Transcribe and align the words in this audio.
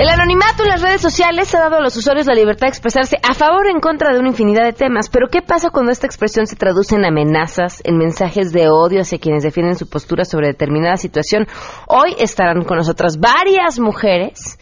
El 0.00 0.08
anonimato 0.08 0.62
en 0.62 0.70
las 0.70 0.80
redes 0.80 1.02
sociales 1.02 1.54
ha 1.54 1.60
dado 1.60 1.76
a 1.76 1.82
los 1.82 1.94
usuarios 1.94 2.26
la 2.26 2.32
libertad 2.32 2.68
de 2.68 2.70
expresarse 2.70 3.18
a 3.22 3.34
favor 3.34 3.66
o 3.66 3.68
en 3.68 3.80
contra 3.80 4.14
de 4.14 4.18
una 4.18 4.30
infinidad 4.30 4.64
de 4.64 4.72
temas. 4.72 5.10
Pero 5.10 5.28
¿qué 5.28 5.42
pasa 5.42 5.68
cuando 5.68 5.92
esta 5.92 6.06
expresión 6.06 6.46
se 6.46 6.56
traduce 6.56 6.94
en 6.94 7.04
amenazas, 7.04 7.82
en 7.84 7.98
mensajes 7.98 8.50
de 8.50 8.70
odio 8.70 9.02
hacia 9.02 9.18
quienes 9.18 9.42
defienden 9.42 9.76
su 9.76 9.90
postura 9.90 10.24
sobre 10.24 10.46
determinada 10.46 10.96
situación? 10.96 11.46
Hoy 11.86 12.14
estarán 12.18 12.64
con 12.64 12.78
nosotras 12.78 13.18
varias 13.18 13.78
mujeres 13.78 14.58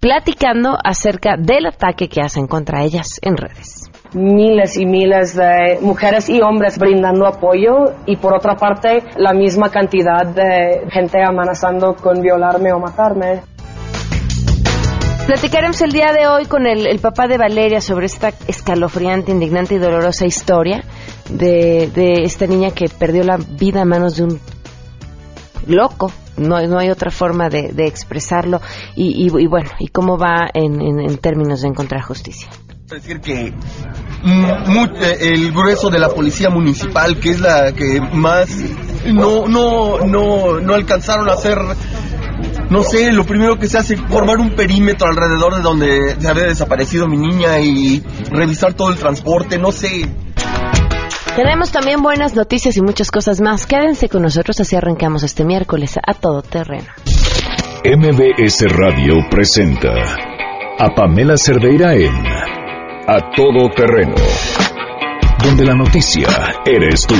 platicando 0.00 0.76
acerca 0.82 1.36
del 1.38 1.66
ataque 1.66 2.08
que 2.08 2.20
hacen 2.20 2.48
contra 2.48 2.82
ellas 2.82 3.20
en 3.22 3.36
redes 3.36 3.88
miles 4.12 4.76
y 4.76 4.86
miles 4.86 5.36
de 5.36 5.78
mujeres 5.82 6.28
y 6.28 6.40
hombres 6.40 6.80
brindando 6.80 7.28
apoyo 7.28 7.92
y 8.06 8.16
por 8.16 8.34
otra 8.34 8.56
parte 8.56 9.04
la 9.16 9.32
misma 9.32 9.70
cantidad 9.70 10.26
de 10.26 10.90
gente 10.90 11.22
amenazando 11.22 11.94
con 11.94 12.20
violarme 12.20 12.72
o 12.72 12.80
matarme. 12.80 13.42
Platicaremos 15.30 15.80
el 15.82 15.92
día 15.92 16.12
de 16.12 16.26
hoy 16.26 16.46
con 16.46 16.66
el, 16.66 16.98
papá 16.98 17.28
de 17.28 17.38
Valeria 17.38 17.80
sobre 17.80 18.06
esta 18.06 18.32
escalofriante, 18.48 19.30
indignante 19.30 19.76
y 19.76 19.78
dolorosa 19.78 20.26
historia 20.26 20.82
de, 21.28 22.24
esta 22.24 22.48
niña 22.48 22.72
que 22.72 22.88
perdió 22.88 23.22
la 23.22 23.36
vida 23.36 23.82
a 23.82 23.84
manos 23.84 24.16
de 24.16 24.24
un 24.24 24.40
loco. 25.68 26.10
No, 26.36 26.60
no 26.66 26.80
hay 26.80 26.90
otra 26.90 27.12
forma 27.12 27.48
de, 27.48 27.70
expresarlo. 27.86 28.60
Y, 28.96 29.28
bueno, 29.46 29.70
y 29.78 29.86
cómo 29.86 30.18
va 30.18 30.50
en 30.52 31.16
términos 31.18 31.62
de 31.62 31.68
encontrar 31.68 32.02
justicia 32.02 32.48
decir 32.88 33.20
que 33.20 33.46
eh, 33.46 35.16
el 35.20 35.52
grueso 35.52 35.90
de 35.90 36.00
la 36.00 36.08
policía 36.08 36.50
municipal, 36.50 37.20
que 37.20 37.30
es 37.30 37.40
la 37.40 37.70
que 37.70 38.00
más 38.00 38.48
no 39.04 39.46
no 39.46 40.00
no 40.00 40.58
no 40.58 40.74
alcanzaron 40.74 41.28
a 41.28 41.34
hacer 41.34 41.56
no 42.70 42.82
sé, 42.82 43.12
lo 43.12 43.24
primero 43.24 43.58
que 43.58 43.68
se 43.68 43.78
hace 43.78 43.94
es 43.94 44.00
formar 44.00 44.38
un 44.38 44.50
perímetro 44.50 45.08
alrededor 45.08 45.56
de 45.56 45.62
donde 45.62 46.16
se 46.20 46.28
había 46.28 46.44
desaparecido 46.44 47.08
mi 47.08 47.16
niña 47.16 47.58
y 47.58 48.02
revisar 48.30 48.74
todo 48.74 48.90
el 48.90 48.96
transporte, 48.96 49.58
no 49.58 49.72
sé. 49.72 50.08
Tenemos 51.36 51.70
también 51.70 52.02
buenas 52.02 52.34
noticias 52.34 52.76
y 52.76 52.82
muchas 52.82 53.10
cosas 53.10 53.40
más. 53.40 53.66
Quédense 53.66 54.08
con 54.08 54.22
nosotros 54.22 54.60
así 54.60 54.76
arrancamos 54.76 55.22
este 55.22 55.44
miércoles 55.44 55.96
a 55.96 56.14
todo 56.14 56.42
terreno. 56.42 56.88
MBS 57.84 58.64
Radio 58.68 59.14
presenta 59.30 59.90
a 60.78 60.94
Pamela 60.94 61.36
Cerdeira 61.36 61.94
en 61.94 62.14
a 63.06 63.30
todo 63.34 63.68
terreno, 63.74 64.14
donde 65.42 65.64
la 65.64 65.74
noticia 65.74 66.28
eres 66.66 67.06
tú. 67.06 67.14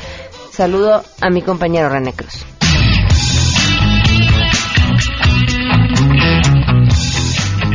Saludo 0.56 1.04
a 1.20 1.30
mi 1.30 1.42
compañero 1.42 1.90
René 1.90 2.14
Cruz. 2.14 2.55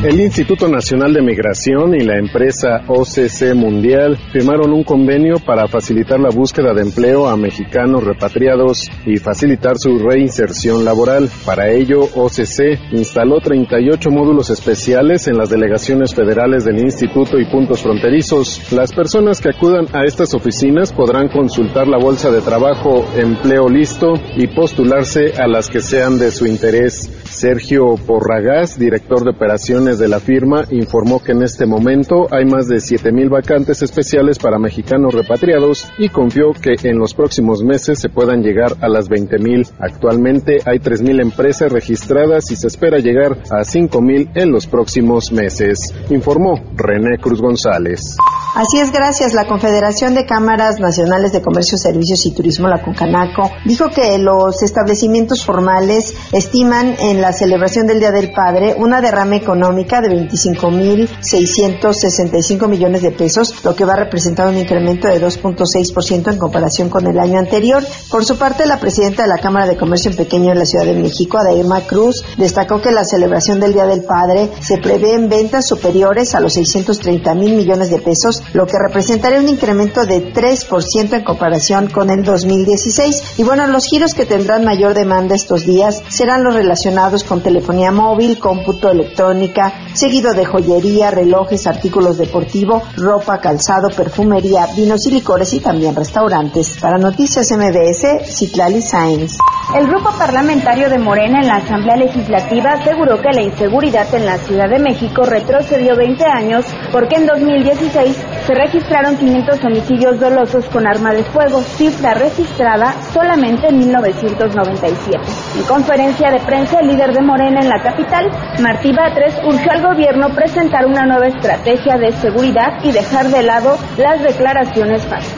El 0.03 0.19
Instituto 0.19 0.67
Nacional 0.67 1.13
de 1.13 1.21
Migración 1.21 1.95
y 1.95 2.03
la 2.03 2.19
empresa 2.19 2.85
OCC 2.89 3.55
Mundial 3.55 4.17
firmaron 4.33 4.73
un 4.73 4.83
convenio 4.83 5.41
para 5.45 5.69
facilitar 5.69 6.19
la 6.19 6.31
búsqueda 6.31 6.73
de 6.73 6.81
empleo 6.81 7.29
a 7.29 7.37
mexicanos 7.37 8.03
repatriados 8.03 8.89
y 9.05 9.19
facilitar 9.19 9.77
su 9.77 9.99
reinserción 9.99 10.87
laboral. 10.87 11.29
Para 11.45 11.71
ello, 11.71 12.01
OCC 12.01 12.81
instaló 12.93 13.41
38 13.41 14.11
módulos 14.11 14.49
especiales 14.49 15.29
en 15.29 15.37
las 15.37 15.51
delegaciones 15.51 16.15
federales 16.15 16.65
del 16.65 16.79
instituto 16.79 17.39
y 17.39 17.45
puntos 17.45 17.83
fronterizos. 17.83 18.73
Las 18.73 18.95
personas 18.95 19.43
que 19.43 19.51
acudan 19.51 19.85
a 19.93 20.05
estas 20.07 20.33
oficinas 20.33 20.95
podrán 20.95 21.29
consultar 21.29 21.87
la 21.87 21.99
bolsa 21.99 22.31
de 22.31 22.41
trabajo 22.41 23.05
Empleo 23.19 23.69
Listo 23.69 24.15
y 24.35 24.47
postularse 24.47 25.35
a 25.39 25.47
las 25.47 25.69
que 25.69 25.81
sean 25.81 26.19
de 26.19 26.31
su 26.31 26.47
interés. 26.47 27.20
Sergio 27.41 27.95
Porragás, 27.95 28.79
director 28.79 29.25
de 29.25 29.31
operaciones 29.31 29.99
de 29.99 30.09
la 30.09 30.21
firma, 30.21 30.67
informó 30.71 31.21
que 31.21 31.33
en 31.33 31.43
este 31.43 31.65
momento 31.65 32.27
hay 32.31 32.45
más 32.45 32.69
de 32.69 32.77
7.000 32.77 33.31
vacantes 33.31 33.81
especiales 33.81 34.39
para 34.39 34.59
mexicanos 34.59 35.15
repatriados 35.15 35.89
y 35.97 36.11
confió 36.11 36.53
que 36.53 36.75
en 36.87 36.99
los 36.99 37.15
próximos 37.15 37.63
meses 37.63 37.99
se 37.99 38.11
puedan 38.11 38.43
llegar 38.43 38.77
a 38.83 38.91
las 38.91 39.09
20.000. 39.09 39.73
Actualmente 39.79 40.59
hay 40.67 40.81
3.000 40.81 41.23
empresas 41.23 41.73
registradas 41.73 42.51
y 42.51 42.57
se 42.57 42.67
espera 42.67 42.99
llegar 42.99 43.39
a 43.51 43.63
5.000 43.63 44.33
en 44.35 44.53
los 44.53 44.67
próximos 44.67 45.33
meses, 45.33 45.79
informó 46.11 46.61
René 46.77 47.17
Cruz 47.23 47.41
González. 47.41 48.19
Así 48.55 48.81
es, 48.81 48.93
gracias. 48.93 49.33
La 49.33 49.47
Confederación 49.47 50.15
de 50.15 50.27
Cámaras 50.27 50.79
Nacionales 50.81 51.33
de 51.33 51.41
Comercio, 51.41 51.79
Servicios 51.79 52.27
y 52.27 52.35
Turismo, 52.35 52.69
la 52.69 52.83
CONCANACO, 52.83 53.51
dijo 53.65 53.89
que 53.89 54.19
los 54.19 54.63
establecimientos 54.63 55.47
formales 55.47 56.15
estiman 56.33 56.97
en 57.01 57.21
la 57.21 57.30
celebración 57.33 57.87
del 57.87 58.01
Día 58.01 58.11
del 58.11 58.33
Padre 58.33 58.75
una 58.77 59.01
derrama 59.01 59.37
económica 59.37 60.01
de 60.01 60.09
25.665 60.09 62.69
millones 62.69 63.03
de 63.03 63.11
pesos, 63.11 63.65
lo 63.65 63.75
que 63.75 63.85
va 63.85 63.95
a 63.95 64.05
representar 64.05 64.49
un 64.49 64.57
incremento 64.57 65.09
de 65.09 65.21
2.6% 65.21 66.33
en 66.33 66.39
comparación 66.39 66.89
con 66.89 67.07
el 67.07 67.19
año 67.19 67.39
anterior. 67.39 67.85
Por 68.11 68.25
su 68.25 68.37
parte, 68.37 68.67
la 68.67 68.81
presidenta 68.81 69.23
de 69.23 69.29
la 69.29 69.39
Cámara 69.39 69.67
de 69.67 69.77
Comercio 69.77 70.11
en 70.11 70.17
Pequeño 70.17 70.53
en 70.53 70.59
la 70.59 70.67
Ciudad 70.67 70.85
de 70.85 70.95
México, 70.95 71.39
Adairma 71.39 71.81
Cruz, 71.83 72.25
destacó 72.37 72.81
que 72.81 72.91
la 72.91 73.05
celebración 73.05 73.61
del 73.61 73.73
Día 73.73 73.87
del 73.87 74.05
Padre 74.05 74.51
se 74.61 74.79
prevé 74.79 75.15
en 75.15 75.29
ventas 75.29 75.67
superiores 75.67 76.35
a 76.35 76.41
los 76.41 76.55
630 76.55 77.35
mil 77.35 77.55
millones 77.55 77.91
de 77.91 77.99
pesos, 77.99 78.43
lo 78.53 78.67
que 78.67 78.79
representaría 78.79 79.39
un 79.39 79.49
incremento 79.49 80.05
de 80.05 80.33
3% 80.33 81.13
en 81.13 81.25
comparación 81.25 81.89
con 81.89 82.11
el 82.11 82.25
2016. 82.25 83.39
Y 83.39 83.45
bueno, 83.45 83.67
los 83.67 83.87
giros 83.87 84.15
que 84.15 84.27
tendrán 84.27 84.65
mayor 84.65 84.95
demanda 84.95 85.35
estos 85.35 85.65
días 85.65 86.03
serán 86.09 86.45
los 86.45 86.55
relacionados 86.55 87.20
con 87.25 87.43
telefonía 87.43 87.93
móvil, 87.93 88.39
cómputo, 88.39 88.91
electrónica, 88.91 89.73
seguido 89.93 90.33
de 90.33 90.45
joyería, 90.45 91.11
relojes, 91.11 91.67
artículos 91.67 92.19
deportivos, 92.19 92.83
ropa, 92.97 93.39
calzado, 93.39 93.89
perfumería, 93.89 94.67
vinos 94.77 95.07
y 95.07 95.13
licores 95.13 95.53
y 95.55 95.61
también 95.61 95.95
restaurantes. 95.95 96.79
Para 96.81 96.99
Noticias 96.99 97.51
MBS, 97.53 98.27
Citlali 98.27 98.83
Sainz. 98.83 99.37
El 99.75 99.87
grupo 99.87 100.11
parlamentario 100.19 100.91
de 100.91 100.99
Morena 100.99 101.41
en 101.41 101.47
la 101.47 101.57
Asamblea 101.57 101.97
Legislativa 101.97 102.73
aseguró 102.73 103.21
que 103.21 103.31
la 103.33 103.43
inseguridad 103.43 104.13
en 104.15 104.27
la 104.27 104.39
Ciudad 104.39 104.69
de 104.69 104.81
México 104.81 105.23
retrocedió 105.23 105.95
20 105.97 106.25
años 106.25 106.67
porque 106.91 107.17
en 107.17 107.27
2016 107.27 108.17
se 108.51 108.55
registraron 108.57 109.17
500 109.17 109.65
homicidios 109.65 110.19
dolosos 110.19 110.65
con 110.73 110.85
arma 110.85 111.15
de 111.15 111.23
fuego, 111.23 111.61
cifra 111.63 112.15
registrada 112.15 113.01
solamente 113.13 113.69
en 113.69 113.79
1997. 113.79 115.19
En 115.57 115.63
conferencia 115.69 116.33
de 116.33 116.41
prensa, 116.41 116.81
el 116.81 116.89
líder 116.89 117.13
de 117.13 117.23
Morena 117.23 117.61
en 117.63 117.69
la 117.69 117.81
capital, 117.81 118.29
Martí 118.61 118.91
Batres, 118.91 119.35
urgió 119.47 119.71
al 119.71 119.83
gobierno 119.83 120.35
presentar 120.35 120.85
una 120.85 121.07
nueva 121.07 121.29
estrategia 121.29 121.97
de 121.97 122.11
seguridad 122.11 122.83
y 122.83 122.91
dejar 122.91 123.29
de 123.29 123.45
lado 123.45 123.77
las 123.97 124.21
declaraciones 124.21 125.05
falsas. 125.05 125.33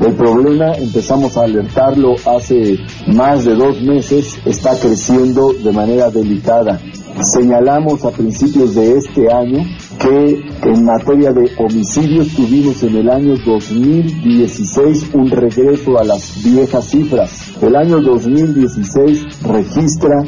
El 0.00 0.14
problema, 0.16 0.72
empezamos 0.74 1.36
a 1.36 1.44
alertarlo 1.44 2.16
hace 2.26 2.76
más 3.06 3.44
de 3.44 3.54
dos 3.54 3.80
meses, 3.82 4.36
está 4.44 4.70
creciendo 4.80 5.52
de 5.52 5.70
manera 5.70 6.10
delicada. 6.10 6.80
Señalamos 7.20 8.04
a 8.04 8.10
principios 8.10 8.74
de 8.74 8.96
este 8.96 9.32
año 9.32 9.64
que 9.98 10.46
en 10.62 10.84
materia 10.84 11.32
de 11.32 11.50
homicidios 11.58 12.28
tuvimos 12.34 12.82
en 12.82 12.96
el 12.96 13.08
año 13.10 13.34
2016 13.44 15.10
un 15.14 15.30
regreso 15.30 15.98
a 15.98 16.04
las 16.04 16.42
viejas 16.44 16.84
cifras. 16.86 17.54
El 17.60 17.74
año 17.74 18.00
2016 18.00 19.42
registra 19.42 20.22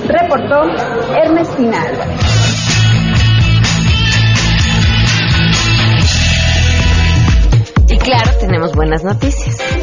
Reportó 0.07 0.63
Ernestina 1.15 1.83
Álvarez. 1.83 2.53
Y 7.89 7.99
claro, 7.99 8.31
tenemos 8.41 8.75
buenas 8.75 9.05
noticias. 9.05 9.82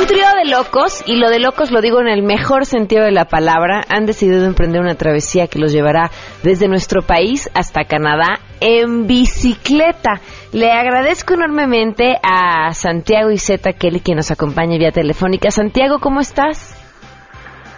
Un 0.00 0.06
trío 0.06 0.24
de 0.42 0.50
locos, 0.50 1.04
y 1.06 1.16
lo 1.16 1.28
de 1.28 1.38
locos 1.38 1.70
lo 1.70 1.82
digo 1.82 2.00
en 2.00 2.08
el 2.08 2.22
mejor 2.22 2.64
sentido 2.64 3.04
de 3.04 3.10
la 3.10 3.26
palabra, 3.26 3.82
han 3.90 4.06
decidido 4.06 4.46
emprender 4.46 4.80
una 4.80 4.94
travesía 4.94 5.46
que 5.46 5.58
los 5.58 5.74
llevará 5.74 6.10
desde 6.42 6.68
nuestro 6.68 7.02
país 7.02 7.50
hasta 7.54 7.84
Canadá 7.84 8.38
en 8.62 9.06
bicicleta. 9.06 10.22
Le 10.54 10.72
agradezco 10.72 11.34
enormemente 11.34 12.16
a 12.22 12.72
Santiago 12.72 13.30
Iseta 13.30 13.74
Kelly 13.74 14.00
que 14.00 14.14
nos 14.14 14.30
acompaña 14.30 14.78
vía 14.78 14.90
telefónica. 14.90 15.50
Santiago, 15.50 15.98
¿cómo 15.98 16.20
estás? 16.20 16.74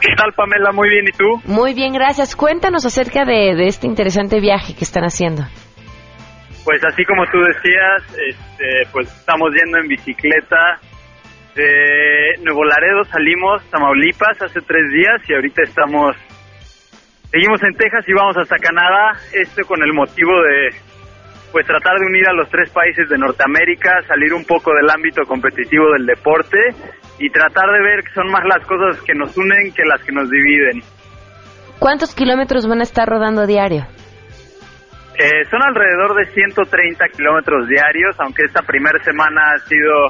¿Qué 0.01 0.15
tal, 0.17 0.33
Pamela? 0.37 0.71
Muy 0.71 0.91
bien, 0.91 1.07
¿y 1.09 1.17
tú? 1.17 1.53
Muy 1.53 1.75
bien, 1.75 1.93
gracias. 1.93 2.37
Cuéntanos 2.37 2.87
acerca 2.87 3.25
de, 3.25 3.57
de 3.57 3.67
este 3.67 3.89
interesante 3.89 4.39
viaje 4.39 4.77
que 4.77 4.85
están 4.85 5.03
haciendo. 5.03 5.43
Pues 6.65 6.85
así 6.85 7.05
como 7.05 7.25
tú 7.33 7.39
decías, 7.41 8.17
este, 8.29 8.93
pues 8.93 9.09
estamos 9.09 9.51
yendo 9.61 9.79
en 9.79 9.89
bicicleta 9.89 10.79
de 11.55 12.35
Nuevo 12.43 12.65
Laredo, 12.65 13.05
salimos 13.05 13.63
Tamaulipas 13.71 14.41
hace 14.41 14.61
tres 14.63 14.91
días 14.91 15.21
y 15.29 15.35
ahorita 15.35 15.63
estamos, 15.63 16.17
seguimos 17.31 17.63
en 17.63 17.75
Texas 17.75 18.05
y 18.09 18.13
vamos 18.13 18.37
hasta 18.37 18.57
Canadá, 18.57 19.19
esto 19.33 19.63
con 19.67 19.83
el 19.83 19.93
motivo 19.93 20.33
de 20.43 20.71
pues 21.53 21.67
tratar 21.67 21.99
de 21.99 22.07
unir 22.07 22.27
a 22.29 22.33
los 22.33 22.49
tres 22.49 22.71
países 22.71 23.09
de 23.11 23.19
Norteamérica, 23.19 24.01
salir 24.09 24.33
un 24.33 24.45
poco 24.45 24.73
del 24.75 24.89
ámbito 24.89 25.23
competitivo 25.29 25.93
del 25.93 26.07
deporte 26.07 26.59
y 27.19 27.29
tratar 27.29 27.71
de 27.71 27.83
ver 27.83 28.03
que 28.03 28.13
son 28.15 28.31
más 28.33 28.43
las 28.45 28.67
cosas 28.67 29.03
que 29.03 29.15
nos 29.15 29.37
unen 29.37 29.73
que 29.75 29.85
las 29.85 30.03
que 30.03 30.13
nos 30.13 30.31
dividen. 30.31 30.83
¿Cuántos 31.79 32.15
kilómetros 32.15 32.67
van 32.67 32.81
a 32.81 32.85
estar 32.85 33.07
rodando 33.07 33.47
diario? 33.47 33.87
Eh, 35.19 35.45
son 35.51 35.63
alrededor 35.63 36.15
de 36.15 36.25
130 36.33 37.05
kilómetros 37.15 37.69
diarios, 37.69 38.17
aunque 38.19 38.45
esta 38.45 38.63
primera 38.63 38.99
semana 39.05 39.43
ha 39.55 39.59
sido 39.69 40.09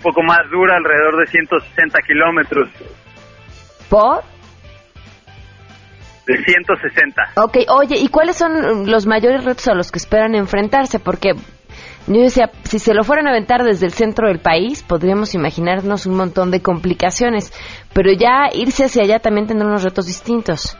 un 0.00 0.02
poco 0.02 0.22
más 0.22 0.48
dura, 0.50 0.76
alrededor 0.76 1.18
de 1.18 1.26
160 1.26 1.98
kilómetros. 2.06 2.70
¿Por? 3.90 4.22
De 6.26 6.42
160. 6.42 7.22
Ok, 7.36 7.58
oye, 7.68 7.96
¿y 7.98 8.08
cuáles 8.08 8.36
son 8.36 8.90
los 8.90 9.06
mayores 9.06 9.44
retos 9.44 9.68
a 9.68 9.74
los 9.74 9.92
que 9.92 9.98
esperan 9.98 10.34
enfrentarse? 10.34 10.98
Porque 11.00 11.34
yo 12.06 12.22
decía, 12.22 12.50
si 12.64 12.78
se 12.78 12.94
lo 12.94 13.04
fueran 13.04 13.26
a 13.26 13.30
aventar 13.30 13.62
desde 13.62 13.86
el 13.86 13.92
centro 13.92 14.28
del 14.28 14.40
país, 14.40 14.82
podríamos 14.82 15.34
imaginarnos 15.34 16.06
un 16.06 16.16
montón 16.16 16.50
de 16.50 16.62
complicaciones, 16.62 17.52
pero 17.92 18.10
ya 18.12 18.48
irse 18.54 18.84
hacia 18.84 19.02
allá 19.02 19.18
también 19.18 19.48
tendrá 19.48 19.68
unos 19.68 19.84
retos 19.84 20.06
distintos. 20.06 20.78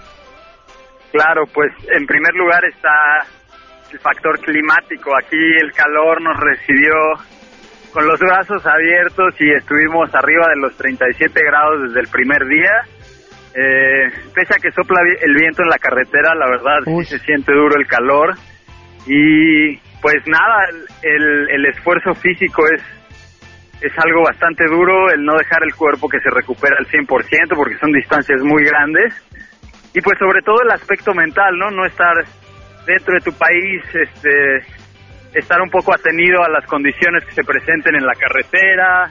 Claro, 1.12 1.43
pues 1.52 1.73
en 1.94 2.06
primer 2.06 2.32
lugar 2.34 2.64
está 2.64 3.26
el 3.93 3.99
factor 3.99 4.40
climático. 4.40 5.11
Aquí 5.14 5.37
el 5.61 5.73
calor 5.73 6.23
nos 6.23 6.38
recibió 6.38 6.94
con 7.92 8.06
los 8.06 8.19
brazos 8.19 8.64
abiertos 8.66 9.34
y 9.40 9.50
estuvimos 9.50 10.14
arriba 10.14 10.48
de 10.48 10.60
los 10.60 10.76
37 10.76 11.40
grados 11.42 11.82
desde 11.88 12.00
el 12.00 12.08
primer 12.08 12.46
día. 12.46 12.72
Eh, 13.54 14.10
pese 14.34 14.54
a 14.54 14.62
que 14.62 14.70
sopla 14.70 15.00
el 15.20 15.34
viento 15.34 15.62
en 15.62 15.69
la 15.69 15.78
carretera, 15.78 16.34
la 16.34 16.48
verdad 16.48 16.78
sí 16.84 17.04
se 17.04 17.19
siente 17.20 17.52
duro 17.52 17.76
el 17.76 17.87
calor. 17.87 18.34
Y 19.06 19.76
pues 20.00 20.22
nada, 20.26 20.69
el, 21.02 21.50
el 21.50 21.66
esfuerzo 21.66 22.14
físico 22.14 22.62
es, 22.72 22.82
es 23.81 23.92
algo 23.98 24.22
bastante 24.22 24.64
duro, 24.66 25.10
el 25.10 25.25
no 25.25 25.37
dejar 25.37 25.62
el 25.64 25.75
cuerpo 25.75 26.08
que 26.08 26.20
se 26.20 26.31
recupera 26.31 26.76
al 26.78 26.87
100% 26.87 27.56
porque 27.56 27.78
son 27.78 27.92
distancias 27.92 28.40
muy 28.42 28.64
grandes. 28.64 29.14
Y 29.94 30.00
pues 30.00 30.16
sobre 30.19 30.42
todo 30.42 30.62
el 30.62 30.70
aspecto 30.70 31.12
mental, 31.12 31.58
¿no? 31.58 31.70
No 31.70 31.84
estar 31.84 32.14
dentro 32.87 33.14
de 33.14 33.20
tu 33.20 33.32
país, 33.32 33.82
este, 33.92 34.62
estar 35.34 35.60
un 35.60 35.70
poco 35.70 35.94
atenido 35.94 36.42
a 36.44 36.48
las 36.50 36.66
condiciones 36.66 37.24
que 37.24 37.32
se 37.32 37.42
presenten 37.44 37.94
en 37.96 38.04
la 38.06 38.14
carretera 38.14 39.10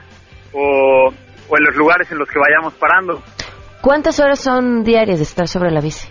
o, 0.52 1.08
o 1.48 1.56
en 1.58 1.64
los 1.64 1.76
lugares 1.76 2.10
en 2.12 2.18
los 2.18 2.28
que 2.28 2.38
vayamos 2.38 2.74
parando. 2.74 3.22
¿Cuántas 3.80 4.20
horas 4.20 4.38
son 4.40 4.84
diarias 4.84 5.18
de 5.18 5.24
estar 5.24 5.48
sobre 5.48 5.70
la 5.70 5.80
bici? 5.80 6.06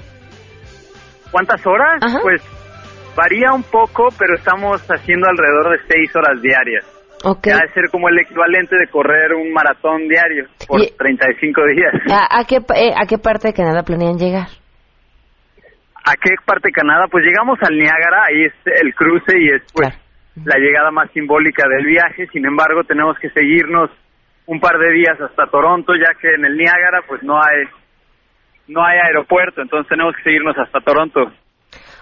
¿Cuántas 1.32 1.66
horas? 1.68 2.02
Ajá. 2.02 2.20
Pues 2.22 2.42
varía 3.16 3.52
un 3.54 3.64
poco, 3.64 4.08
pero 4.18 4.36
estamos 4.36 4.82
haciendo 4.90 5.28
alrededor 5.30 5.72
de 5.78 5.88
seis 5.94 6.16
horas 6.16 6.42
diarias. 6.42 6.86
Ok. 7.24 7.48
Ya 7.48 7.58
de 7.58 7.74
ser 7.74 7.90
como 7.92 8.08
el 8.10 8.18
equivalente 8.20 8.76
de 8.78 8.88
correr 8.88 9.34
un 9.34 9.52
maratón 9.52 10.08
diario 10.08 10.46
por 10.68 10.82
Y- 10.82 10.92
35 10.98 11.62
días. 11.76 11.94
¿A, 12.12 12.40
a 12.40 12.46
qué, 12.46 12.58
eh, 12.76 12.94
¿A 12.96 13.06
qué 13.06 13.18
parte 13.18 13.50
de 13.50 13.54
Canadá 13.54 13.84
planean 13.84 14.18
llegar? 14.18 14.48
¿A 16.06 16.14
qué 16.16 16.36
parte 16.46 16.70
de 16.70 16.74
Canadá? 16.74 17.06
Pues 17.10 17.24
llegamos 17.24 17.60
al 17.62 17.78
Niágara, 17.78 18.24
ahí 18.28 18.46
es 18.46 18.54
el 18.82 18.94
cruce 18.96 19.38
y 19.40 19.50
es 19.50 19.62
pues 19.74 19.90
la 20.44 20.58
llegada 20.58 20.92
más 20.92 21.12
simbólica 21.12 21.68
del 21.68 21.86
viaje. 21.86 22.28
Sin 22.28 22.46
embargo, 22.46 22.84
tenemos 22.84 23.18
que 23.20 23.30
seguirnos 23.30 23.90
un 24.46 24.60
par 24.60 24.78
de 24.80 24.92
días 24.94 25.20
hasta 25.22 25.48
Toronto, 25.48 25.94
ya 25.96 26.14
que 26.20 26.30
en 26.30 26.46
el 26.46 26.58
Niágara 26.58 27.02
pues 27.08 27.22
no 27.24 27.38
hay 27.38 27.66
no 28.68 28.86
hay 28.86 29.00
aeropuerto, 29.00 29.62
entonces 29.62 29.90
tenemos 29.90 30.16
que 30.16 30.24
seguirnos 30.24 30.58
hasta 30.58 30.80
Toronto. 30.82 31.32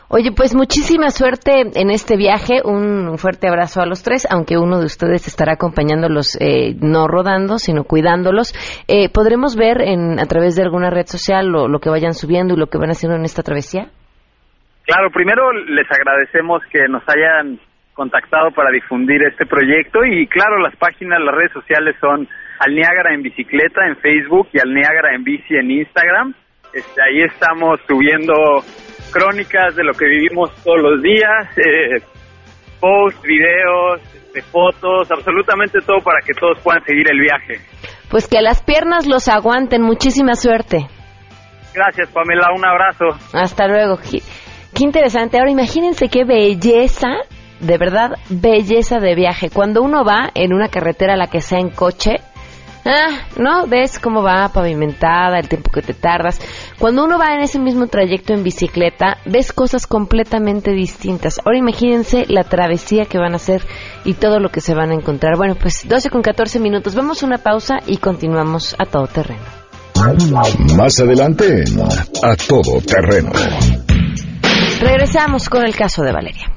Oye, 0.09 0.31
pues 0.31 0.55
muchísima 0.55 1.09
suerte 1.09 1.63
en 1.75 1.91
este 1.91 2.15
viaje. 2.15 2.61
Un 2.63 3.17
fuerte 3.17 3.49
abrazo 3.49 3.81
a 3.81 3.85
los 3.85 4.03
tres, 4.03 4.25
aunque 4.31 4.57
uno 4.57 4.79
de 4.79 4.85
ustedes 4.85 5.27
estará 5.27 5.53
acompañándolos, 5.53 6.37
eh, 6.39 6.75
no 6.79 7.07
rodando, 7.09 7.57
sino 7.57 7.83
cuidándolos. 7.83 8.55
Eh, 8.87 9.09
¿Podremos 9.11 9.57
ver 9.57 9.81
en, 9.81 10.17
a 10.17 10.25
través 10.25 10.55
de 10.55 10.63
alguna 10.63 10.89
red 10.89 11.07
social 11.07 11.47
lo, 11.47 11.79
que 11.79 11.89
vayan 11.89 12.13
subiendo 12.13 12.53
y 12.53 12.57
lo 12.57 12.67
que 12.67 12.77
van 12.77 12.91
haciendo 12.91 13.17
en 13.17 13.25
esta 13.25 13.43
travesía? 13.43 13.91
Claro, 14.85 15.11
primero 15.11 15.51
les 15.51 15.87
agradecemos 15.91 16.63
que 16.71 16.87
nos 16.87 17.03
hayan 17.09 17.59
contactado 17.93 18.51
para 18.51 18.71
difundir 18.71 19.21
este 19.23 19.45
proyecto 19.45 20.05
y 20.05 20.25
claro, 20.27 20.59
las 20.59 20.75
páginas, 20.77 21.19
las 21.19 21.35
redes 21.35 21.51
sociales 21.51 21.97
son 21.99 22.29
Al 22.59 22.73
Niágara 22.73 23.13
en 23.13 23.23
bicicleta 23.23 23.85
en 23.85 23.97
Facebook 23.97 24.47
y 24.53 24.59
Al 24.59 24.73
Niágara 24.73 25.13
en 25.13 25.25
bici 25.25 25.53
en 25.53 25.69
Instagram. 25.69 26.33
Este, 26.73 27.01
ahí 27.01 27.23
estamos 27.23 27.81
subiendo 27.87 28.33
crónicas 29.17 29.75
de 29.75 29.83
lo 29.83 29.93
que 29.93 30.05
vivimos 30.05 30.51
todos 30.63 30.81
los 30.81 31.01
días, 31.01 31.49
eh, 31.57 32.03
posts, 32.79 33.21
videos, 33.23 34.01
este, 34.13 34.41
fotos, 34.43 35.09
absolutamente 35.11 35.79
todo 35.85 35.97
para 36.03 36.19
que 36.21 36.33
todos 36.33 36.59
puedan 36.61 36.83
seguir 36.83 37.09
el 37.09 37.19
viaje. 37.19 37.65
Pues 38.09 38.27
que 38.27 38.41
las 38.41 38.61
piernas 38.61 39.07
los 39.07 39.27
aguanten. 39.27 39.81
Muchísima 39.81 40.35
suerte. 40.35 40.87
Gracias, 41.73 42.09
Pamela, 42.09 42.47
un 42.55 42.65
abrazo. 42.65 43.05
Hasta 43.33 43.67
luego. 43.67 43.97
Qué, 43.97 44.19
qué 44.73 44.83
interesante. 44.83 45.37
Ahora 45.37 45.51
imagínense 45.51 46.07
qué 46.09 46.23
belleza, 46.23 47.09
de 47.59 47.77
verdad, 47.77 48.11
belleza 48.29 48.99
de 48.99 49.15
viaje. 49.15 49.49
Cuando 49.49 49.81
uno 49.81 50.03
va 50.03 50.29
en 50.33 50.53
una 50.53 50.69
carretera, 50.69 51.15
la 51.15 51.27
que 51.27 51.41
sea 51.41 51.59
en 51.59 51.69
coche, 51.69 52.17
ah, 52.87 53.27
¿no? 53.37 53.67
Ves 53.67 53.99
cómo 53.99 54.23
va 54.23 54.49
pavimentada, 54.49 55.39
el 55.39 55.49
tiempo 55.49 55.71
que 55.71 55.81
te 55.81 55.93
tardas. 55.93 56.39
Cuando 56.79 57.03
uno 57.03 57.17
va 57.17 57.33
en 57.33 57.41
ese 57.41 57.59
mismo 57.59 57.87
trayecto 57.87 58.33
en 58.33 58.43
bicicleta, 58.43 59.17
ves 59.25 59.51
cosas 59.53 59.87
completamente 59.87 60.71
distintas. 60.71 61.39
Ahora 61.45 61.57
imagínense 61.57 62.25
la 62.27 62.43
travesía 62.43 63.05
que 63.05 63.17
van 63.17 63.33
a 63.33 63.37
hacer 63.37 63.65
y 64.05 64.13
todo 64.13 64.39
lo 64.39 64.49
que 64.49 64.61
se 64.61 64.73
van 64.73 64.91
a 64.91 64.95
encontrar. 64.95 65.37
Bueno, 65.37 65.55
pues 65.55 65.87
12 65.87 66.09
con 66.09 66.21
14 66.21 66.59
minutos. 66.59 66.95
Vamos 66.95 67.21
a 67.21 67.25
una 67.25 67.37
pausa 67.37 67.77
y 67.85 67.97
continuamos 67.97 68.75
a 68.79 68.85
todo 68.85 69.07
terreno. 69.07 69.43
Más 70.77 70.99
adelante 70.99 71.63
A 72.21 72.35
Todo 72.35 72.79
Terreno. 72.81 73.31
Regresamos 74.79 75.49
con 75.49 75.65
el 75.65 75.75
caso 75.75 76.03
de 76.03 76.11
Valeria. 76.11 76.56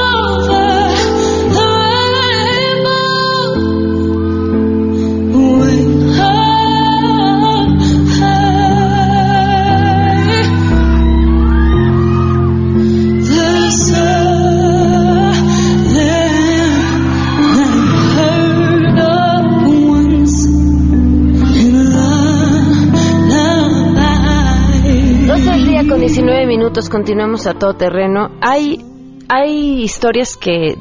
19 26.71 26.73
minutos, 26.73 26.89
continuamos 26.89 27.47
a 27.47 27.53
todo 27.53 27.73
terreno. 27.73 28.29
Hay, 28.41 28.79
hay 29.27 29.83
historias 29.83 30.37
que, 30.37 30.77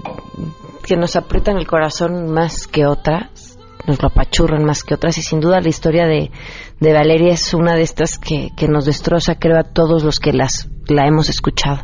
que 0.85 0.97
nos 0.97 1.17
aprietan 1.17 1.57
el 1.57 1.67
corazón 1.67 2.33
más 2.33 2.69
que 2.69 2.87
otras, 2.87 3.59
nos 3.89 4.01
lo 4.01 4.09
apachurran 4.09 4.65
más 4.65 4.85
que 4.85 4.95
otras, 4.95 5.19
y 5.19 5.23
sin 5.23 5.41
duda 5.41 5.61
la 5.61 5.69
historia 5.69 6.07
de, 6.07 6.31
de 6.79 6.93
Valeria 6.93 7.33
es 7.33 7.55
una 7.55 7.75
de 7.75 7.83
estas 7.83 8.19
que, 8.19 8.51
que 8.57 8.69
nos 8.69 8.85
destroza, 8.85 9.35
creo, 9.35 9.59
a 9.59 9.65
todos 9.65 10.05
los 10.05 10.21
que 10.21 10.33
las, 10.33 10.71
la 10.87 11.09
hemos 11.09 11.29
escuchado. 11.29 11.83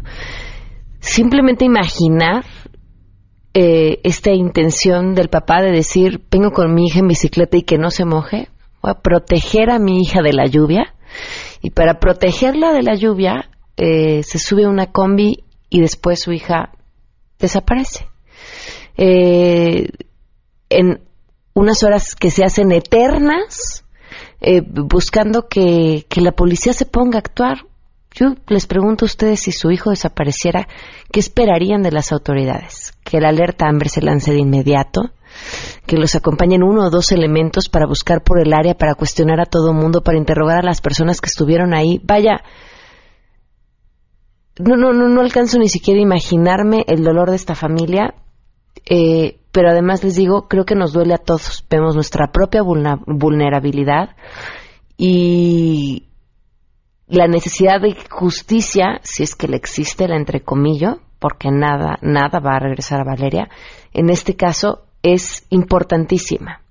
Simplemente 1.00 1.64
imaginar 1.64 2.44
eh, 3.54 3.98
esta 4.04 4.30
intención 4.30 5.16
del 5.16 5.30
papá 5.30 5.62
de 5.62 5.72
decir, 5.72 6.22
vengo 6.30 6.52
con 6.52 6.72
mi 6.72 6.86
hija 6.86 7.00
en 7.00 7.08
bicicleta 7.08 7.56
y 7.56 7.62
que 7.62 7.78
no 7.78 7.90
se 7.90 8.04
moje, 8.04 8.50
voy 8.82 8.92
a 8.92 9.00
proteger 9.00 9.68
a 9.68 9.80
mi 9.80 10.00
hija 10.00 10.22
de 10.22 10.32
la 10.32 10.46
lluvia, 10.46 10.94
y 11.60 11.70
para 11.70 11.98
protegerla 11.98 12.72
de 12.72 12.82
la 12.82 12.94
lluvia 12.94 13.50
eh, 13.76 14.23
se 14.23 14.38
sube 14.38 14.64
a 14.64 14.68
una 14.68 14.92
combi 14.92 15.45
y 15.68 15.80
después 15.80 16.21
su 16.21 16.33
hija 16.33 16.73
desaparece. 17.38 18.09
Eh, 18.97 19.90
en 20.68 21.00
unas 21.54 21.83
horas 21.83 22.14
que 22.14 22.30
se 22.30 22.45
hacen 22.45 22.73
eternas, 22.73 23.85
eh, 24.40 24.62
buscando 24.62 25.49
que, 25.49 26.06
que 26.09 26.21
la 26.21 26.33
policía 26.33 26.73
se 26.73 26.87
ponga 26.87 27.18
a 27.18 27.21
actuar. 27.21 27.66
Yo 28.12 28.35
les 28.49 28.66
pregunto 28.66 29.04
a 29.04 29.06
ustedes 29.06 29.40
si 29.40 29.52
su 29.52 29.71
hijo 29.71 29.90
desapareciera, 29.90 30.68
¿qué 31.12 31.21
esperarían 31.21 31.83
de 31.83 31.92
las 31.92 32.12
autoridades? 32.12 32.95
¿Que 33.04 33.21
la 33.21 33.28
alerta 33.28 33.68
hambre 33.68 33.90
se 33.90 34.00
lance 34.00 34.33
de 34.33 34.38
inmediato? 34.38 35.11
¿Que 35.87 35.97
los 35.97 36.14
acompañen 36.14 36.62
uno 36.62 36.87
o 36.87 36.90
dos 36.90 37.12
elementos 37.12 37.68
para 37.68 37.87
buscar 37.87 38.23
por 38.23 38.40
el 38.40 38.54
área, 38.54 38.75
para 38.75 38.95
cuestionar 38.95 39.40
a 39.40 39.45
todo 39.45 39.75
mundo, 39.75 40.02
para 40.02 40.16
interrogar 40.16 40.59
a 40.61 40.66
las 40.66 40.80
personas 40.80 41.21
que 41.21 41.28
estuvieron 41.28 41.75
ahí? 41.75 42.00
Vaya, 42.04 42.42
no, 44.58 44.76
no, 44.76 44.92
no, 44.92 45.08
no 45.08 45.20
alcanzo 45.20 45.58
ni 45.58 45.68
siquiera 45.68 45.98
a 45.98 46.02
imaginarme 46.02 46.84
el 46.88 47.02
dolor 47.02 47.30
de 47.30 47.36
esta 47.36 47.54
familia, 47.54 48.14
eh, 48.88 49.38
pero 49.52 49.70
además 49.70 50.04
les 50.04 50.16
digo, 50.16 50.48
creo 50.48 50.64
que 50.64 50.75
nos 50.75 50.92
duele 50.92 51.14
a 51.14 51.18
todos. 51.18 51.64
Vemos 51.68 51.94
nuestra 51.94 52.30
propia 52.32 52.62
vulnerabilidad 52.62 54.16
y 54.96 56.04
la 57.06 57.26
necesidad 57.26 57.80
de 57.80 57.96
justicia, 58.10 59.00
si 59.02 59.22
es 59.22 59.34
que 59.34 59.48
le 59.48 59.56
existe, 59.56 60.08
la 60.08 60.16
entrecomillo, 60.16 61.00
porque 61.18 61.50
nada, 61.50 61.98
nada 62.02 62.40
va 62.40 62.56
a 62.56 62.60
regresar 62.60 63.00
a 63.00 63.04
Valeria, 63.04 63.48
en 63.92 64.10
este 64.10 64.36
caso 64.36 64.84
es 65.02 65.46
importantísima, 65.50 66.62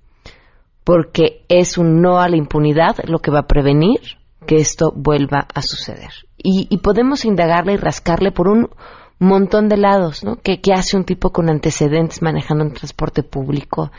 porque 0.83 1.45
es 1.47 1.77
un 1.77 2.01
no 2.01 2.19
a 2.19 2.29
la 2.29 2.37
impunidad 2.37 2.97
lo 3.05 3.19
que 3.19 3.31
va 3.31 3.39
a 3.39 3.47
prevenir 3.47 3.99
que 4.45 4.57
esto 4.57 4.91
vuelva 4.95 5.47
a 5.53 5.61
suceder. 5.61 6.11
Y, 6.47 6.67
y 6.69 6.77
podemos 6.77 7.25
indagarle 7.25 7.73
y 7.73 7.77
rascarle 7.77 8.31
por 8.31 8.47
un 8.47 8.69
montón 9.17 9.67
de 9.67 9.77
lados, 9.77 10.23
¿no? 10.23 10.35
¿Qué, 10.43 10.59
hace 10.71 10.95
un 10.95 11.03
tipo 11.03 11.31
con 11.31 11.49
antecedentes 11.49 12.21
manejando 12.21 12.65
un 12.65 12.71
transporte 12.73 13.23
público? 13.23 13.91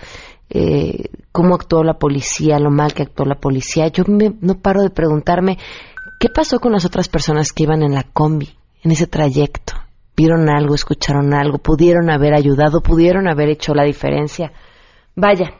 Eh, 0.49 1.09
¿Cómo 1.33 1.57
actuó 1.57 1.83
la 1.83 1.95
policía? 1.99 2.61
Lo 2.61 2.71
mal 2.71 2.95
que 2.95 3.03
actuó 3.03 3.27
la 3.27 3.41
policía. 3.41 3.89
Yo 3.89 4.05
me- 4.07 4.37
no 4.41 4.61
paro 4.61 4.83
de 4.83 4.91
preguntarme, 4.91 5.59
¿qué 6.21 6.29
pasó 6.29 6.61
con 6.61 6.71
las 6.71 6.85
otras 6.85 7.09
personas 7.09 7.53
que 7.53 7.65
iban 7.65 7.83
en 7.83 7.95
la 7.95 8.05
combi, 8.05 8.57
en 8.85 8.93
ese 8.93 9.09
trayecto? 9.09 9.75
¿Vieron 10.17 10.49
algo, 10.49 10.77
escucharon 10.77 11.35
algo? 11.35 11.59
¿Pudieron 11.59 12.11
haber 12.11 12.33
ayudado? 12.33 12.81
¿Pudieron 12.81 13.27
haber 13.29 13.49
hecho 13.49 13.75
la 13.75 13.83
diferencia? 13.83 14.53
Vaya. 15.17 15.51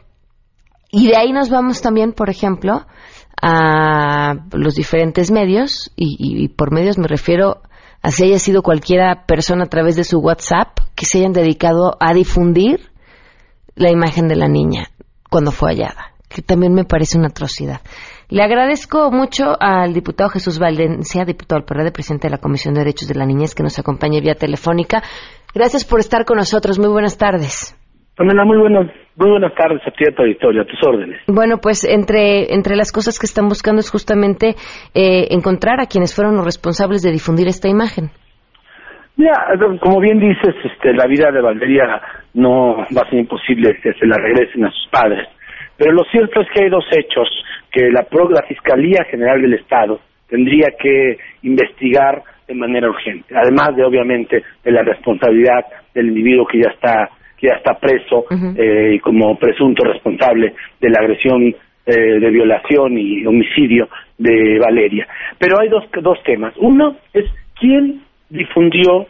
Y 0.89 1.07
de 1.07 1.17
ahí 1.17 1.33
nos 1.33 1.49
vamos 1.49 1.81
también, 1.81 2.13
por 2.13 2.29
ejemplo, 2.29 2.87
a 3.41 4.35
los 4.51 4.75
diferentes 4.75 5.31
medios, 5.31 5.91
y, 5.95 6.47
por 6.49 6.71
medios 6.71 6.97
me 6.97 7.07
refiero 7.07 7.61
a 8.01 8.11
si 8.11 8.25
haya 8.25 8.39
sido 8.39 8.61
cualquiera 8.61 9.25
persona 9.25 9.65
a 9.65 9.69
través 9.69 9.95
de 9.95 10.03
su 10.03 10.19
WhatsApp 10.19 10.79
que 10.95 11.05
se 11.05 11.19
hayan 11.19 11.33
dedicado 11.33 11.97
a 11.99 12.13
difundir 12.13 12.91
la 13.75 13.91
imagen 13.91 14.27
de 14.27 14.35
la 14.35 14.47
niña 14.47 14.89
cuando 15.29 15.51
fue 15.51 15.71
hallada, 15.71 16.13
que 16.29 16.41
también 16.41 16.73
me 16.73 16.85
parece 16.85 17.17
una 17.17 17.27
atrocidad. 17.27 17.81
Le 18.29 18.43
agradezco 18.43 19.11
mucho 19.11 19.55
al 19.59 19.93
diputado 19.93 20.29
Jesús 20.29 20.59
Valencia, 20.59 21.23
diputado 21.23 21.59
del 21.59 21.65
PRD, 21.65 21.91
presidente 21.91 22.27
de 22.27 22.31
la 22.31 22.39
Comisión 22.39 22.73
de 22.73 22.81
Derechos 22.81 23.07
de 23.07 23.15
la 23.15 23.25
Niñez, 23.25 23.55
que 23.55 23.63
nos 23.63 23.79
acompaña 23.79 24.19
vía 24.19 24.35
telefónica. 24.35 25.01
Gracias 25.53 25.85
por 25.85 25.99
estar 25.99 26.25
con 26.25 26.37
nosotros. 26.37 26.77
Muy 26.77 26.89
buenas 26.89 27.17
tardes. 27.17 27.75
Pamela, 28.17 28.45
muy 28.45 28.57
buenas, 28.57 28.87
muy 29.15 29.29
buenas 29.29 29.53
tardes 29.53 29.79
a 29.85 29.91
ti 29.91 30.03
a 30.09 30.15
tu 30.15 30.23
auditorio, 30.23 30.63
a 30.63 30.65
tus 30.65 30.81
órdenes. 30.83 31.21
Bueno, 31.27 31.59
pues 31.61 31.83
entre, 31.83 32.51
entre 32.51 32.75
las 32.75 32.91
cosas 32.91 33.19
que 33.19 33.27
están 33.27 33.47
buscando 33.47 33.79
es 33.79 33.91
justamente 33.91 34.55
eh, 34.95 35.27
encontrar 35.29 35.79
a 35.79 35.85
quienes 35.85 36.15
fueron 36.15 36.35
los 36.35 36.43
responsables 36.43 37.03
de 37.03 37.11
difundir 37.11 37.47
esta 37.47 37.69
imagen. 37.69 38.09
Mira, 39.17 39.33
como 39.81 39.99
bien 39.99 40.19
dices, 40.19 40.55
este, 40.63 40.93
la 40.93 41.05
vida 41.05 41.31
de 41.31 41.41
Valeria 41.41 42.01
no 42.33 42.77
va 42.77 43.01
a 43.05 43.09
ser 43.09 43.19
imposible 43.19 43.77
que 43.83 43.93
se 43.93 44.05
la 44.07 44.17
regresen 44.17 44.65
a 44.65 44.71
sus 44.71 44.89
padres. 44.91 45.27
Pero 45.77 45.91
lo 45.91 46.03
cierto 46.05 46.41
es 46.41 46.47
que 46.53 46.63
hay 46.63 46.69
dos 46.71 46.85
hechos 46.91 47.29
que 47.71 47.91
la, 47.91 48.05
la 48.31 48.47
Fiscalía 48.47 49.05
General 49.11 49.39
del 49.39 49.53
Estado 49.53 49.99
tendría 50.27 50.69
que 50.79 51.17
investigar 51.43 52.23
de 52.47 52.55
manera 52.55 52.89
urgente, 52.89 53.35
además 53.35 53.75
de 53.75 53.83
obviamente 53.83 54.43
de 54.63 54.71
la 54.71 54.81
responsabilidad 54.81 55.65
del 55.93 56.07
individuo 56.07 56.47
que 56.47 56.61
ya 56.61 56.71
está 56.71 57.09
que 57.37 57.47
ya 57.47 57.55
está 57.55 57.75
preso 57.75 58.25
eh, 58.57 58.99
como 59.01 59.37
presunto 59.37 59.83
responsable 59.83 60.53
de 60.79 60.89
la 60.89 60.99
agresión 60.99 61.43
eh, 61.85 62.19
de 62.19 62.29
violación 62.31 62.97
y 62.97 63.25
homicidio 63.25 63.87
de 64.17 64.59
Valeria. 64.59 65.07
Pero 65.37 65.59
hay 65.59 65.69
dos, 65.69 65.85
dos 66.01 66.21
temas. 66.23 66.53
Uno 66.57 66.97
es 67.13 67.25
quién 67.59 68.01
difundió 68.29 69.05